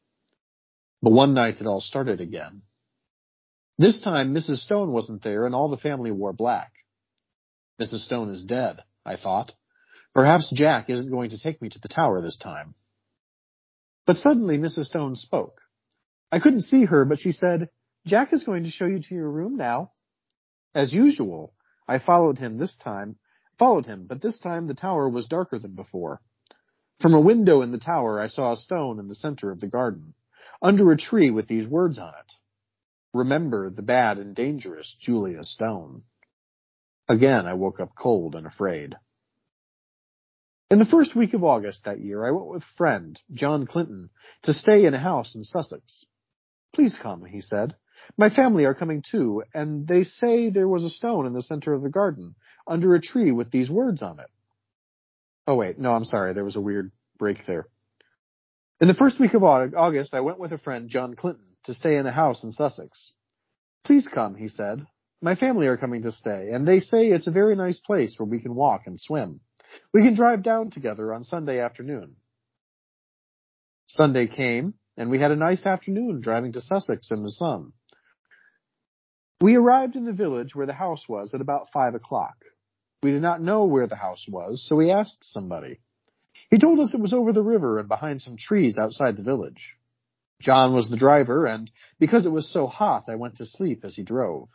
[1.04, 2.62] But one night it all started again.
[3.76, 4.60] This time Mrs.
[4.60, 6.72] Stone wasn't there and all the family wore black.
[7.78, 8.06] Mrs.
[8.06, 8.78] Stone is dead.
[9.04, 9.52] I thought.
[10.14, 12.74] Perhaps Jack isn't going to take me to the tower this time.
[14.06, 14.86] But suddenly Mrs.
[14.86, 15.60] Stone spoke.
[16.32, 17.68] I couldn't see her, but she said,
[18.06, 19.92] Jack is going to show you to your room now.
[20.74, 21.52] As usual,
[21.86, 23.16] I followed him this time,
[23.58, 26.22] followed him, but this time the tower was darker than before.
[26.98, 29.66] From a window in the tower, I saw a stone in the center of the
[29.66, 30.14] garden,
[30.62, 32.32] under a tree with these words on it.
[33.12, 36.02] Remember the bad and dangerous Julia Stone.
[37.08, 38.94] Again, I woke up cold and afraid.
[40.70, 44.10] In the first week of August that year, I went with friend, John Clinton,
[44.42, 46.04] to stay in a house in Sussex.
[46.74, 47.76] Please come, he said.
[48.18, 51.72] My family are coming too, and they say there was a stone in the center
[51.72, 52.34] of the garden,
[52.66, 54.30] under a tree with these words on it.
[55.46, 57.68] Oh wait, no, I'm sorry, there was a weird break there.
[58.80, 61.96] In the first week of August, I went with a friend, John Clinton, to stay
[61.96, 63.12] in a house in Sussex.
[63.84, 64.84] Please come, he said.
[65.22, 68.28] My family are coming to stay, and they say it's a very nice place where
[68.28, 69.40] we can walk and swim.
[69.92, 72.16] We can drive down together on Sunday afternoon.
[73.86, 77.72] Sunday came, and we had a nice afternoon driving to Sussex in the sun.
[79.40, 82.34] We arrived in the village where the house was at about five o'clock.
[83.02, 85.80] We did not know where the house was, so we asked somebody.
[86.50, 89.76] He told us it was over the river and behind some trees outside the village.
[90.40, 93.96] John was the driver, and because it was so hot, I went to sleep as
[93.96, 94.48] he drove.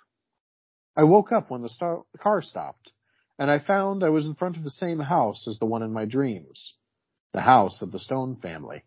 [0.95, 2.91] I woke up when the star- car stopped,
[3.37, 5.93] and I found I was in front of the same house as the one in
[5.93, 6.75] my dreams,
[7.31, 8.83] the house of the Stone family.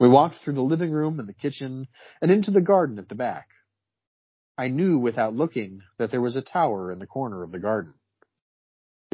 [0.00, 1.88] We walked through the living room and the kitchen
[2.20, 3.48] and into the garden at the back.
[4.56, 7.94] I knew without looking that there was a tower in the corner of the garden.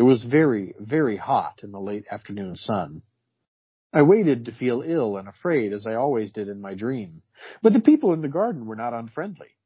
[0.01, 3.03] It was very, very hot in the late afternoon sun.
[3.93, 7.21] I waited to feel ill and afraid as I always did in my dream,
[7.61, 9.59] but the people in the garden were not unfriendly.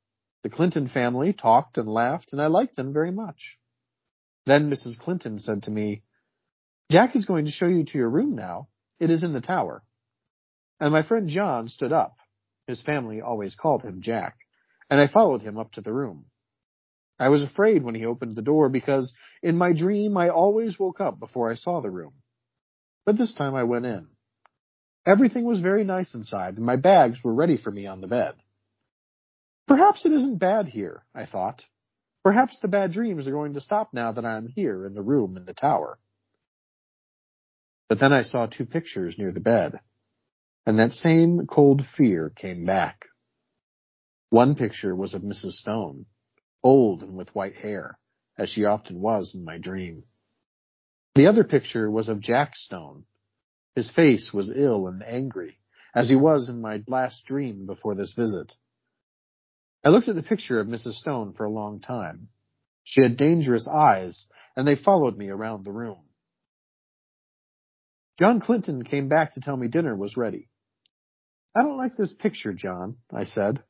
[0.43, 3.61] The Clinton family talked and laughed, and I liked them very much.
[4.45, 4.99] Then Mrs.
[4.99, 6.03] Clinton said to me,
[6.91, 8.67] Jack is going to show you to your room now.
[8.99, 9.85] It is in the tower.
[10.81, 12.17] And my friend John stood up.
[12.67, 14.37] His family always called him Jack,
[14.91, 16.27] and I followed him up to the room.
[17.19, 21.01] I was afraid when he opened the door because in my dream I always woke
[21.01, 22.15] up before I saw the room.
[23.07, 24.09] But this time I went in.
[25.07, 28.35] Everything was very nice inside, and my bags were ready for me on the bed.
[29.67, 31.65] Perhaps it isn't bad here, I thought.
[32.23, 35.03] Perhaps the bad dreams are going to stop now that I am here in the
[35.03, 35.99] room in the tower.
[37.89, 39.81] But then I saw two pictures near the bed,
[40.67, 43.05] and that same cold fear came back.
[44.31, 45.53] One picture was of Mrs.
[45.53, 46.07] Stone,
[46.65, 47.99] old and with white hair,
[48.37, 50.03] as she often was in my dream.
[51.15, 53.05] The other picture was of Jack Stone.
[53.77, 55.59] His face was ill and angry,
[55.95, 58.55] as he was in my last dream before this visit.
[59.85, 60.95] I looked at the picture of Mrs.
[60.95, 62.29] Stone for a long time.
[62.83, 65.99] She had dangerous eyes, and they followed me around the room.
[68.19, 70.49] John Clinton came back to tell me dinner was ready.
[71.55, 73.63] I don't like this picture, John, I said.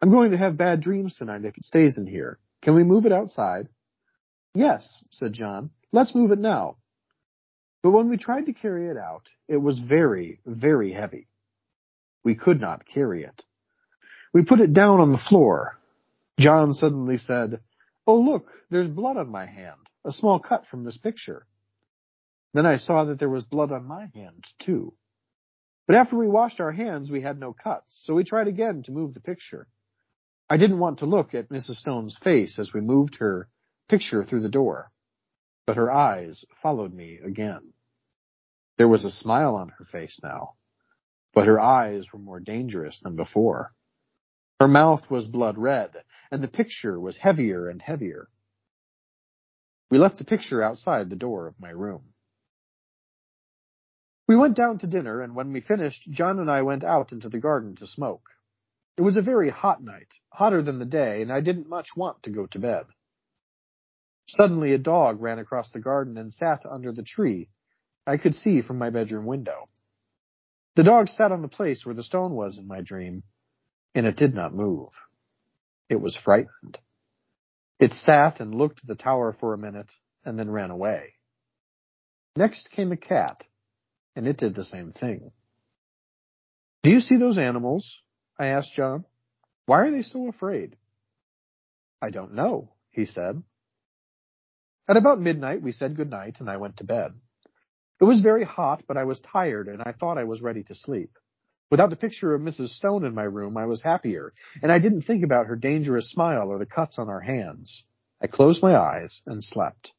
[0.00, 2.38] I'm going to have bad dreams tonight if it stays in here.
[2.62, 3.68] Can we move it outside?
[4.54, 5.70] Yes, said John.
[5.92, 6.76] Let's move it now.
[7.82, 11.26] But when we tried to carry it out, it was very, very heavy.
[12.24, 13.42] We could not carry it.
[14.32, 15.78] We put it down on the floor.
[16.38, 17.60] John suddenly said,
[18.06, 21.46] Oh look, there's blood on my hand, a small cut from this picture.
[22.54, 24.94] Then I saw that there was blood on my hand, too.
[25.86, 28.92] But after we washed our hands, we had no cuts, so we tried again to
[28.92, 29.66] move the picture.
[30.50, 31.76] I didn't want to look at Mrs.
[31.76, 33.50] Stone's face as we moved her
[33.88, 34.90] picture through the door,
[35.66, 37.74] but her eyes followed me again.
[38.78, 40.54] There was a smile on her face now,
[41.34, 43.74] but her eyes were more dangerous than before.
[44.58, 45.90] Her mouth was blood red,
[46.30, 48.28] and the picture was heavier and heavier.
[49.90, 52.14] We left the picture outside the door of my room.
[54.26, 57.28] We went down to dinner, and when we finished, John and I went out into
[57.28, 58.30] the garden to smoke.
[58.98, 62.24] It was a very hot night, hotter than the day, and I didn't much want
[62.24, 62.84] to go to bed.
[64.26, 67.48] Suddenly a dog ran across the garden and sat under the tree
[68.04, 69.66] I could see from my bedroom window.
[70.74, 73.22] The dog sat on the place where the stone was in my dream,
[73.94, 74.88] and it did not move.
[75.88, 76.78] It was frightened.
[77.78, 79.92] It sat and looked at the tower for a minute
[80.24, 81.14] and then ran away.
[82.34, 83.44] Next came a cat
[84.16, 85.30] and it did the same thing.
[86.82, 88.00] Do you see those animals?
[88.38, 89.04] I asked John.
[89.66, 90.76] Why are they so afraid?
[92.00, 93.42] I don't know, he said.
[94.88, 97.12] At about midnight, we said good night and I went to bed.
[98.00, 100.74] It was very hot, but I was tired and I thought I was ready to
[100.74, 101.10] sleep.
[101.70, 102.70] Without the picture of Mrs.
[102.70, 104.32] Stone in my room, I was happier,
[104.62, 107.84] and I didn't think about her dangerous smile or the cuts on our hands.
[108.22, 109.92] I closed my eyes and slept.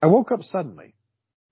[0.00, 0.94] I woke up suddenly.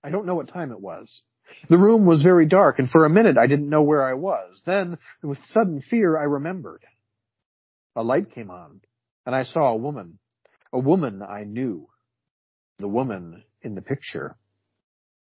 [0.03, 1.21] I don't know what time it was.
[1.69, 4.61] The room was very dark, and for a minute I didn't know where I was.
[4.65, 6.81] Then, with sudden fear, I remembered.
[7.95, 8.81] A light came on,
[9.25, 10.19] and I saw a woman.
[10.73, 11.87] A woman I knew.
[12.79, 14.37] The woman in the picture.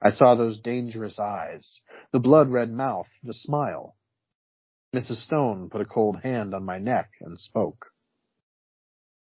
[0.01, 1.81] I saw those dangerous eyes,
[2.11, 3.95] the blood-red mouth, the smile.
[4.95, 5.23] Mrs.
[5.23, 7.87] Stone put a cold hand on my neck and spoke.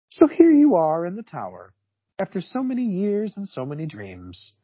[0.10, 1.74] So here you are in the tower,
[2.18, 4.58] after so many years and so many dreams.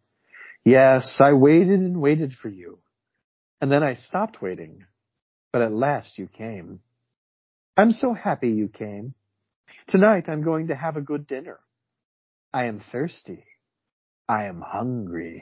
[0.67, 2.79] Yes, I waited and waited for you.
[3.61, 4.83] And then I stopped waiting.
[5.53, 6.81] But at last you came.
[7.77, 9.13] I'm so happy you came.
[9.87, 11.61] Tonight I'm going to have a good dinner.
[12.53, 13.45] I am thirsty.
[14.27, 15.41] I am hungry.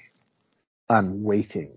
[0.87, 1.73] I'm waiting.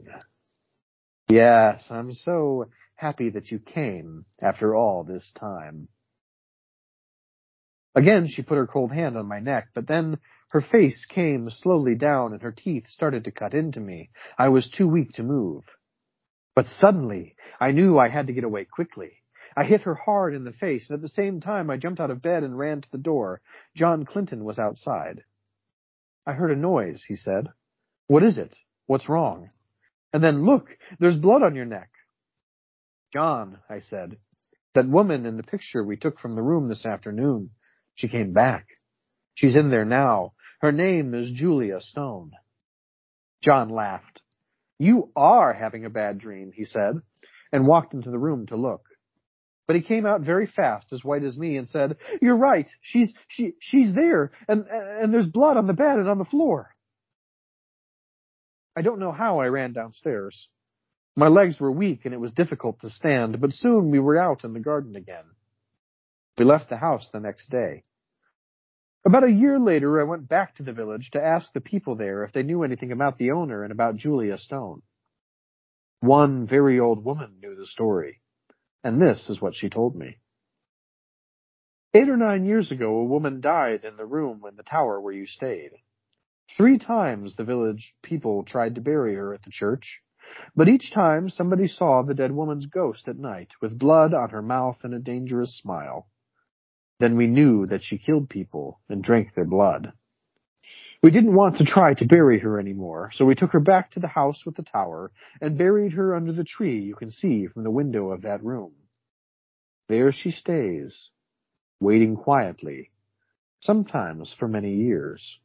[1.31, 5.89] Yes, I'm so happy that you came after all this time.
[7.95, 10.19] Again she put her cold hand on my neck, but then
[10.51, 14.11] her face came slowly down and her teeth started to cut into me.
[14.39, 15.65] I was too weak to move.
[16.55, 19.13] But suddenly, I knew I had to get away quickly.
[19.57, 22.11] I hit her hard in the face, and at the same time I jumped out
[22.11, 23.41] of bed and ran to the door.
[23.77, 25.23] John Clinton was outside.
[26.27, 27.49] I heard a noise, he said.
[28.07, 28.57] What is it?
[28.87, 29.49] What's wrong?
[30.13, 30.69] And then look,
[30.99, 31.91] there's blood on your neck.
[33.13, 34.17] John, I said,
[34.75, 37.51] that woman in the picture we took from the room this afternoon,
[37.95, 38.67] she came back.
[39.35, 42.33] She's in there now, her name is Julia Stone.
[43.43, 44.23] John laughed.
[44.79, 46.95] You are having a bad dream, he said,
[47.53, 48.83] and walked into the room to look.
[49.67, 52.69] But he came out very fast, as white as me, and said, You're right.
[52.81, 56.71] She's, she, she's there, and, and there's blood on the bed and on the floor.
[58.77, 60.49] I don't know how I ran downstairs.
[61.17, 64.45] My legs were weak and it was difficult to stand, but soon we were out
[64.45, 65.25] in the garden again.
[66.39, 67.83] We left the house the next day.
[69.09, 72.25] About a year later, I went back to the village to ask the people there
[72.25, 74.83] if they knew anything about the owner and about Julia Stone.
[76.01, 78.21] One very old woman knew the story,
[78.85, 80.19] and this is what she told me.
[81.95, 85.15] Eight or nine years ago, a woman died in the room in the tower where
[85.15, 85.71] you stayed.
[86.55, 90.03] Three times the village people tried to bury her at the church,
[90.55, 94.43] but each time somebody saw the dead woman's ghost at night, with blood on her
[94.43, 96.11] mouth and a dangerous smile.
[97.01, 99.93] Then we knew that she killed people and drank their blood.
[101.03, 104.01] We didn't want to try to bury her anymore, so we took her back to
[104.01, 107.63] the house with the tower and buried her under the tree you can see from
[107.63, 108.73] the window of that room.
[109.89, 111.11] There she stays,
[111.79, 112.91] waiting quietly,
[113.61, 115.39] sometimes for many years.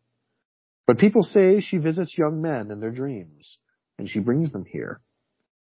[0.88, 3.60] But people say she visits young men in their dreams,
[4.00, 5.02] and she brings them here.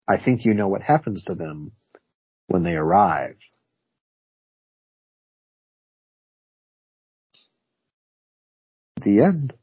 [0.08, 1.72] I think you know what happens to them
[2.48, 3.38] when they arrive.
[9.04, 9.54] The end.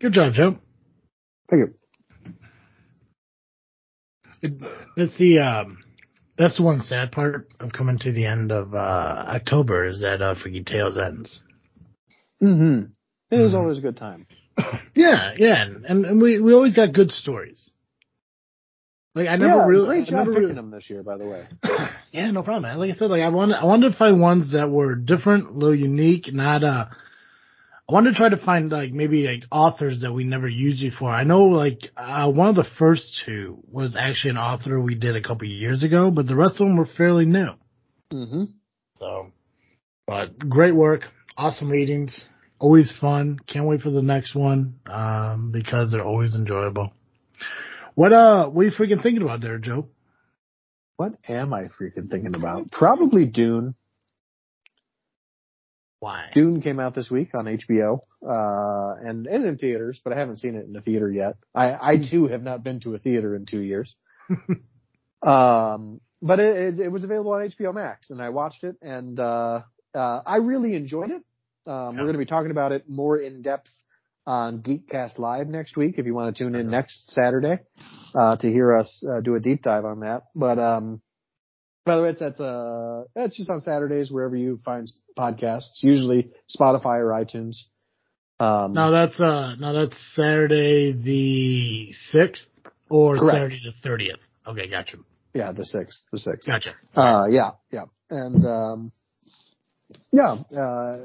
[0.00, 0.56] Good job, Joe.
[1.48, 1.70] Thank
[4.42, 4.54] you.
[4.96, 5.78] That's the um,
[6.38, 8.78] that's the one sad part of coming to the end of uh,
[9.28, 11.42] October is that uh, Freaky Tales ends.
[12.42, 12.86] Mm-hmm.
[13.30, 13.56] It was Mhm.
[13.56, 14.26] always a good time.
[14.94, 17.70] Yeah, yeah, and, and we we always got good stories.
[19.14, 21.16] Like I never yeah, really, great I job never picking really- them this year, by
[21.18, 21.46] the way.
[22.12, 22.62] yeah, no problem.
[22.62, 22.78] man.
[22.78, 25.52] Like I said, like I wanted, I wanted to find ones that were different, a
[25.52, 26.86] little unique, not uh.
[27.88, 31.10] I wanted to try to find like maybe like authors that we never used before.
[31.10, 35.16] I know like uh, one of the first two was actually an author we did
[35.16, 37.48] a couple years ago, but the rest of them were fairly new.
[38.12, 38.44] Mm-hmm.
[38.94, 39.32] So,
[40.06, 41.02] but great work,
[41.36, 42.28] awesome readings,
[42.60, 43.40] always fun.
[43.48, 46.92] Can't wait for the next one um, because they're always enjoyable.
[47.94, 49.88] What uh, what are you freaking thinking about there, Joe?
[50.96, 52.70] What am I freaking thinking about?
[52.70, 53.74] Probably Dune.
[56.00, 56.30] Why?
[56.34, 60.36] Dune came out this week on HBO, uh, and, and in theaters, but I haven't
[60.36, 61.36] seen it in the theater yet.
[61.54, 63.94] I, I too have not been to a theater in two years.
[65.22, 69.20] um, but it, it, it was available on HBO Max and I watched it and,
[69.20, 69.62] uh,
[69.94, 71.22] uh, I really enjoyed it.
[71.66, 72.00] Um, Yeah.
[72.00, 73.70] we're going to be talking about it more in depth
[74.30, 77.56] on Geekcast Live next week if you want to tune in next Saturday,
[78.14, 80.22] uh, to hear us, uh, do a deep dive on that.
[80.36, 81.02] But, um,
[81.84, 86.30] by the way, it's, that's, uh, that's just on Saturdays wherever you find podcasts, usually
[86.48, 87.56] Spotify or iTunes.
[88.38, 92.46] Um, No, that's uh, no, that's Saturday the sixth
[92.88, 93.34] or Correct.
[93.34, 94.20] Saturday the thirtieth.
[94.46, 94.98] Okay, gotcha,
[95.34, 96.46] yeah, the sixth, the sixth.
[96.46, 96.74] gotcha.
[96.94, 97.84] Uh, yeah, yeah.
[98.08, 98.92] And, um,
[100.12, 100.98] yeah, uh,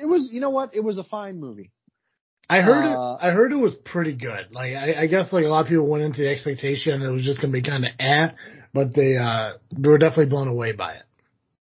[0.00, 0.74] it was, you know what?
[0.74, 1.70] It was a fine movie.
[2.52, 3.26] I heard Uh, it.
[3.26, 4.48] I heard it was pretty good.
[4.52, 7.24] Like I, I guess like a lot of people went into the expectation it was
[7.24, 8.28] just gonna be kind of eh,
[8.74, 11.04] but they uh they were definitely blown away by it.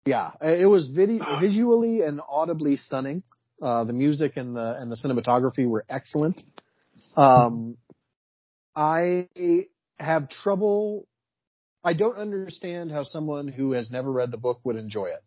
[0.06, 3.22] Yeah, it was vid- visually and audibly stunning.
[3.60, 6.40] Uh, the music and the, and the cinematography were excellent.
[7.16, 7.76] Um,
[8.76, 9.28] I
[9.98, 11.08] have trouble,
[11.82, 15.24] I don't understand how someone who has never read the book would enjoy it,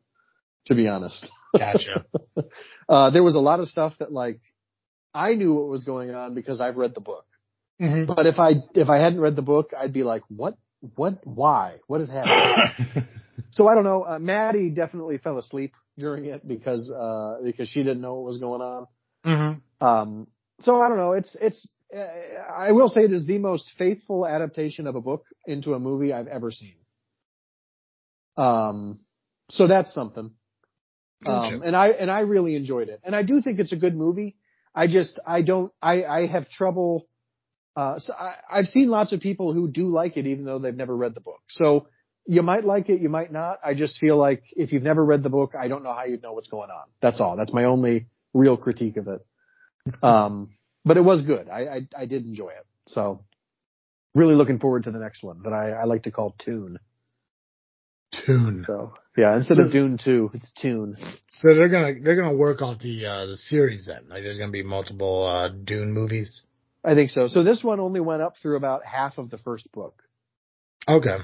[0.68, 1.30] to be honest.
[1.58, 2.06] Gotcha.
[2.90, 4.42] Uh, there was a lot of stuff that like,
[5.14, 7.26] I knew what was going on because I've read the book.
[7.80, 10.56] hmm But if I if I hadn't read the book, I'd be like, what?
[10.96, 11.26] What?
[11.26, 11.78] Why?
[11.88, 12.54] What is happening?
[13.52, 14.04] so I don't know.
[14.04, 18.38] Uh, Maddie definitely fell asleep during it because uh because she didn't know what was
[18.40, 18.88] going on.
[19.24, 20.28] hmm Um.
[20.62, 21.14] So I don't know.
[21.14, 21.68] It's it's.
[21.96, 22.08] Uh,
[22.50, 26.14] I will say it is the most faithful adaptation of a book into a movie
[26.14, 26.76] I've ever seen.
[28.38, 29.00] Um.
[29.50, 30.32] So that's something.
[31.26, 33.96] Um, and I and I really enjoyed it, and I do think it's a good
[33.96, 34.38] movie.
[34.74, 37.06] I just I don't I I have trouble.
[37.76, 40.76] Uh, so I, I've seen lots of people who do like it, even though they've
[40.76, 41.42] never read the book.
[41.50, 41.88] So
[42.26, 43.60] you might like it, you might not.
[43.64, 46.22] I just feel like if you've never read the book, I don't know how you'd
[46.22, 46.84] know what's going on.
[47.02, 47.38] That's all.
[47.38, 49.26] That's my only real critique of it.
[50.04, 50.52] Um,
[50.86, 51.48] but it was good.
[51.50, 52.66] I, I I did enjoy it.
[52.88, 53.24] So
[54.14, 56.78] really looking forward to the next one that I, I like to call Tune.
[58.26, 58.66] Tune.
[58.68, 60.96] So yeah, instead So- of Dune two, it's Tune.
[61.30, 64.10] So they're gonna they're gonna work off the uh the series then.
[64.10, 66.44] Like there's gonna be multiple uh Dune movies.
[66.84, 67.28] I think so.
[67.28, 70.02] So this one only went up through about half of the first book.
[70.88, 71.18] Okay.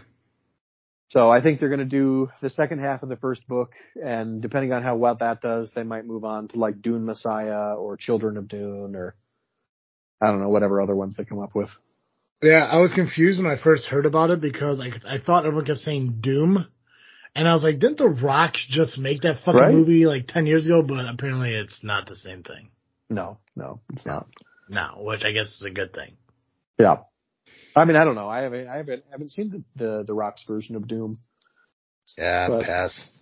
[1.09, 4.41] So I think they're going to do the second half of the first book, and
[4.41, 7.95] depending on how well that does, they might move on to like Dune Messiah or
[7.95, 9.15] Children of Dune or
[10.21, 11.69] I don't know whatever other ones they come up with.
[12.43, 15.65] Yeah, I was confused when I first heard about it because I I thought everyone
[15.65, 16.67] kept saying Doom,
[17.37, 19.73] and I was like, didn't The Rock just make that fucking Right?
[19.73, 20.81] movie like ten years ago?
[20.81, 22.69] But apparently, it's not the same thing.
[23.09, 24.27] No, no, it's not.
[24.67, 26.17] now, which I guess is a good thing.
[26.77, 26.97] Yeah,
[27.75, 28.27] I mean I don't know.
[28.27, 31.15] I haven't I haven't haven't seen the the, the Rock's version of Doom,
[32.17, 33.19] Yeah, But- pass.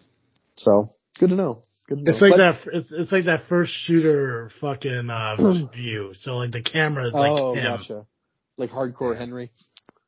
[0.55, 0.87] so
[1.19, 1.61] good to know.
[1.87, 2.11] Good to know.
[2.11, 2.59] It's like But- that.
[2.73, 5.35] It's, it's like that first shooter fucking uh,
[5.73, 6.13] view.
[6.15, 7.63] So like the camera is like oh, him.
[7.63, 8.05] gotcha.
[8.57, 9.51] Like hardcore Henry.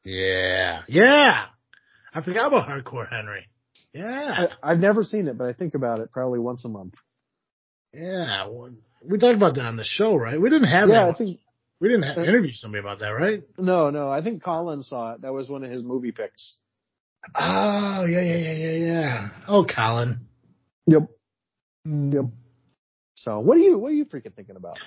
[0.04, 1.46] Yeah, yeah.
[2.14, 3.46] I forgot about Hardcore Henry.
[3.94, 6.96] Yeah, I, I've never seen it, but I think about it probably once a month.
[7.94, 8.48] yeah.
[9.04, 10.40] We talked about that on the show, right?
[10.42, 11.16] We didn't have Yeah, that.
[11.16, 11.40] I think
[11.80, 13.44] we didn't have, uh, interview somebody about that, right?
[13.58, 14.10] no, no.
[14.10, 15.22] I think Colin saw it.
[15.22, 16.56] That was one of his movie picks.
[17.36, 19.30] Oh, yeah, yeah, yeah, yeah, yeah.
[19.48, 20.20] Oh, Colin.
[20.88, 21.04] Yep.
[21.88, 22.14] Mm.
[22.14, 22.26] Yep.
[23.16, 24.78] So what are you what are you freaking thinking about?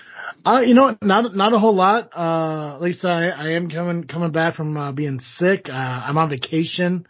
[0.45, 2.11] Uh, you know, not not a whole lot.
[2.17, 5.67] Uh, at least I, I am coming coming back from uh, being sick.
[5.69, 7.07] Uh, I'm on vacation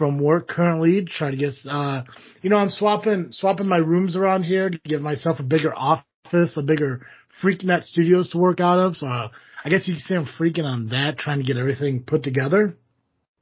[0.00, 1.04] from work currently.
[1.04, 2.04] Try to get uh,
[2.40, 6.56] you know, I'm swapping swapping my rooms around here to give myself a bigger office,
[6.56, 7.06] a bigger
[7.42, 8.96] FreakNet studios to work out of.
[8.96, 9.28] So uh,
[9.62, 12.78] I guess you can say I'm freaking on that, trying to get everything put together.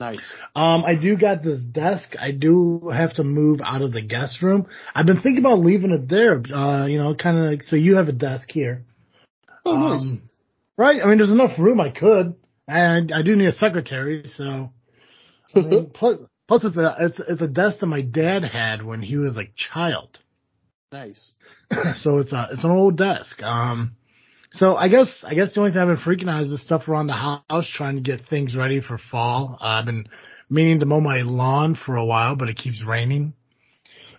[0.00, 0.32] Nice.
[0.56, 2.14] Um, I do got this desk.
[2.20, 4.66] I do have to move out of the guest room.
[4.96, 6.42] I've been thinking about leaving it there.
[6.52, 7.76] Uh, you know, kind of like so.
[7.76, 8.84] You have a desk here.
[9.64, 10.02] Oh, nice.
[10.02, 10.22] Um,
[10.76, 11.00] right.
[11.00, 11.80] I mean, there's enough room.
[11.80, 12.34] I could.
[12.66, 14.24] And I do need a secretary.
[14.26, 14.72] So,
[15.54, 16.18] I mean, plus,
[16.49, 19.44] plus it's a it's it's a desk that my dad had when he was a
[19.55, 20.18] child.
[20.90, 21.32] nice.
[21.96, 23.40] so it's a it's an old desk.
[23.42, 23.94] Um,
[24.51, 26.88] so I guess I guess the only thing I've been freaking out is the stuff
[26.88, 29.59] around the house, trying to get things ready for fall.
[29.61, 30.09] Uh, I've been
[30.49, 33.34] meaning to mow my lawn for a while, but it keeps raining.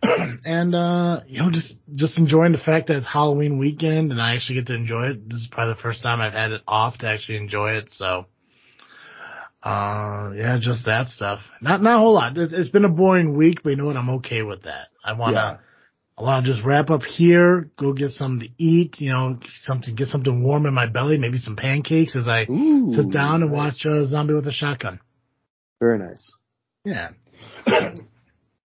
[0.45, 4.35] and uh, you know, just just enjoying the fact that it's Halloween weekend and I
[4.35, 5.29] actually get to enjoy it.
[5.29, 7.89] This is probably the first time I've had it off to actually enjoy it.
[7.91, 8.27] So,
[9.63, 11.39] uh, yeah, just that stuff.
[11.61, 12.37] Not not a whole lot.
[12.37, 13.97] It's, it's been a boring week, but you know what?
[13.97, 14.87] I'm okay with that.
[15.03, 15.33] I wanna.
[15.33, 15.57] Yeah.
[16.17, 19.95] I want to just wrap up here, go get something to eat, you know, something,
[19.95, 23.53] get something warm in my belly, maybe some pancakes as I Ooh, sit down and
[23.53, 23.81] nice.
[23.85, 24.99] watch uh, Zombie with a Shotgun.
[25.79, 26.29] Very nice.
[26.83, 27.11] Yeah.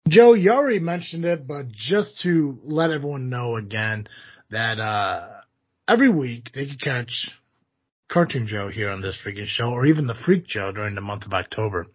[0.09, 4.09] Joe, you already mentioned it, but just to let everyone know again
[4.51, 5.29] that uh
[5.87, 7.31] every week they can catch
[8.13, 11.25] Cartoon Joe here on this freaking show, or even the Freak Joe during the month
[11.25, 11.87] of October.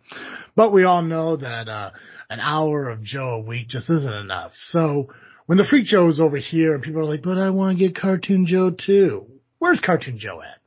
[0.56, 1.92] But we all know that uh
[2.30, 4.52] an hour of Joe a week just isn't enough.
[4.70, 5.10] So
[5.46, 7.84] when the Freak Joe is over here and people are like, but I want to
[7.86, 9.28] get Cartoon Joe too.
[9.60, 10.58] Where's Cartoon Joe at?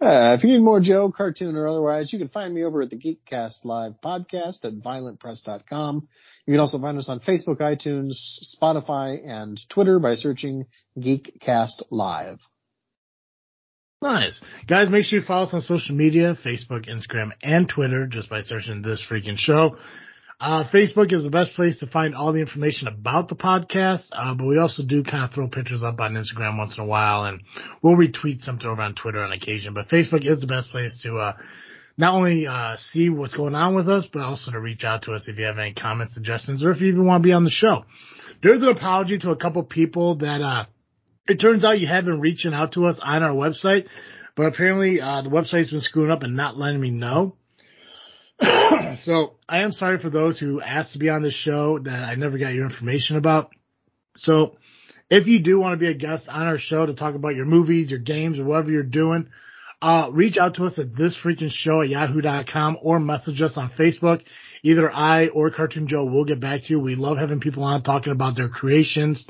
[0.00, 2.90] Uh, if you need more Joe, cartoon or otherwise, you can find me over at
[2.90, 6.08] the Geekcast Live podcast at violentpress.com.
[6.46, 8.12] You can also find us on Facebook, iTunes,
[8.54, 10.66] Spotify, and Twitter by searching
[10.98, 12.38] Geekcast Live.
[14.04, 14.38] Nice.
[14.68, 18.42] Guys, make sure you follow us on social media, Facebook, Instagram, and Twitter just by
[18.42, 19.78] searching this freaking show.
[20.38, 24.34] Uh, Facebook is the best place to find all the information about the podcast, uh,
[24.34, 27.22] but we also do kind of throw pictures up on Instagram once in a while
[27.22, 27.40] and
[27.80, 31.16] we'll retweet something over on Twitter on occasion, but Facebook is the best place to,
[31.16, 31.32] uh,
[31.96, 35.14] not only, uh, see what's going on with us, but also to reach out to
[35.14, 37.44] us if you have any comments, suggestions, or if you even want to be on
[37.44, 37.86] the show.
[38.42, 40.66] There's an apology to a couple people that, uh,
[41.26, 43.86] it turns out you have been reaching out to us on our website,
[44.36, 47.36] but apparently, uh, the website's been screwing up and not letting me know.
[48.98, 52.14] so I am sorry for those who asked to be on this show that I
[52.16, 53.50] never got your information about.
[54.16, 54.56] So
[55.10, 57.46] if you do want to be a guest on our show to talk about your
[57.46, 59.28] movies, your games, or whatever you're doing,
[59.80, 63.70] uh, reach out to us at this freaking show at yahoo.com or message us on
[63.78, 64.22] Facebook.
[64.62, 66.80] Either I or Cartoon Joe will get back to you.
[66.80, 69.26] We love having people on talking about their creations.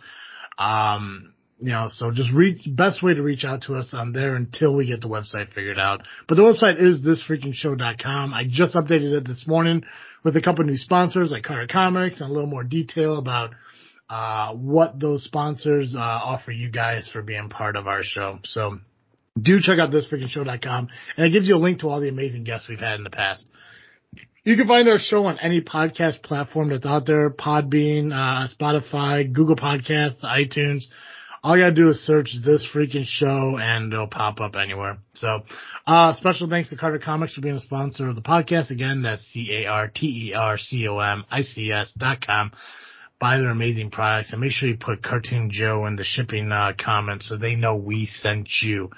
[0.57, 1.34] Um,
[1.65, 4.75] you know, so just reach, best way to reach out to us on there until
[4.75, 6.03] we get the website figured out.
[6.29, 8.35] But the website is thisfreakingshow.com.
[8.35, 9.83] I just updated it this morning
[10.23, 13.55] with a couple new sponsors like Carter Comics and a little more detail about,
[14.11, 18.41] uh, what those sponsors, uh, offer you guys for being part of our show.
[18.45, 18.79] So
[19.41, 22.69] do check out thisfreakingshow.com and it gives you a link to all the amazing guests
[22.69, 23.47] we've had in the past.
[24.43, 29.33] You can find our show on any podcast platform that's out there, Podbean, uh, Spotify,
[29.33, 30.85] Google Podcasts, iTunes.
[31.45, 34.97] All you gotta do is search this freaking show and it'll pop up anywhere.
[35.13, 35.43] So,
[35.87, 38.71] uh, special thanks to Carter Comics for being a sponsor of the podcast.
[38.71, 42.53] Again, that's C-A-R-T-E-R-C-O-M-I-C-S dot com.
[43.21, 46.73] Buy their amazing products and make sure you put Cartoon Joe in the shipping, uh,
[46.83, 48.89] comments so they know we sent you.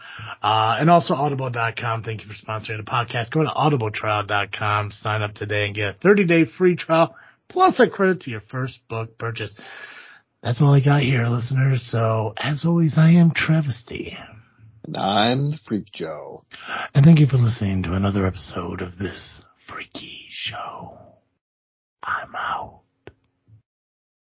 [0.41, 2.05] Uh, and also audible.com.
[2.05, 3.33] Thank you for sponsoring the podcast.
[3.33, 7.17] Go to audibletrial.com, sign up today and get a 30 day free trial
[7.49, 9.53] plus a credit to your first book purchase.
[10.43, 11.89] That's all I got here, listeners.
[11.91, 14.17] So, as always, I am Travesty.
[14.85, 16.45] And I'm the Freak Joe.
[16.95, 20.99] And thank you for listening to another episode of this freaky show.
[22.03, 22.83] I'm out.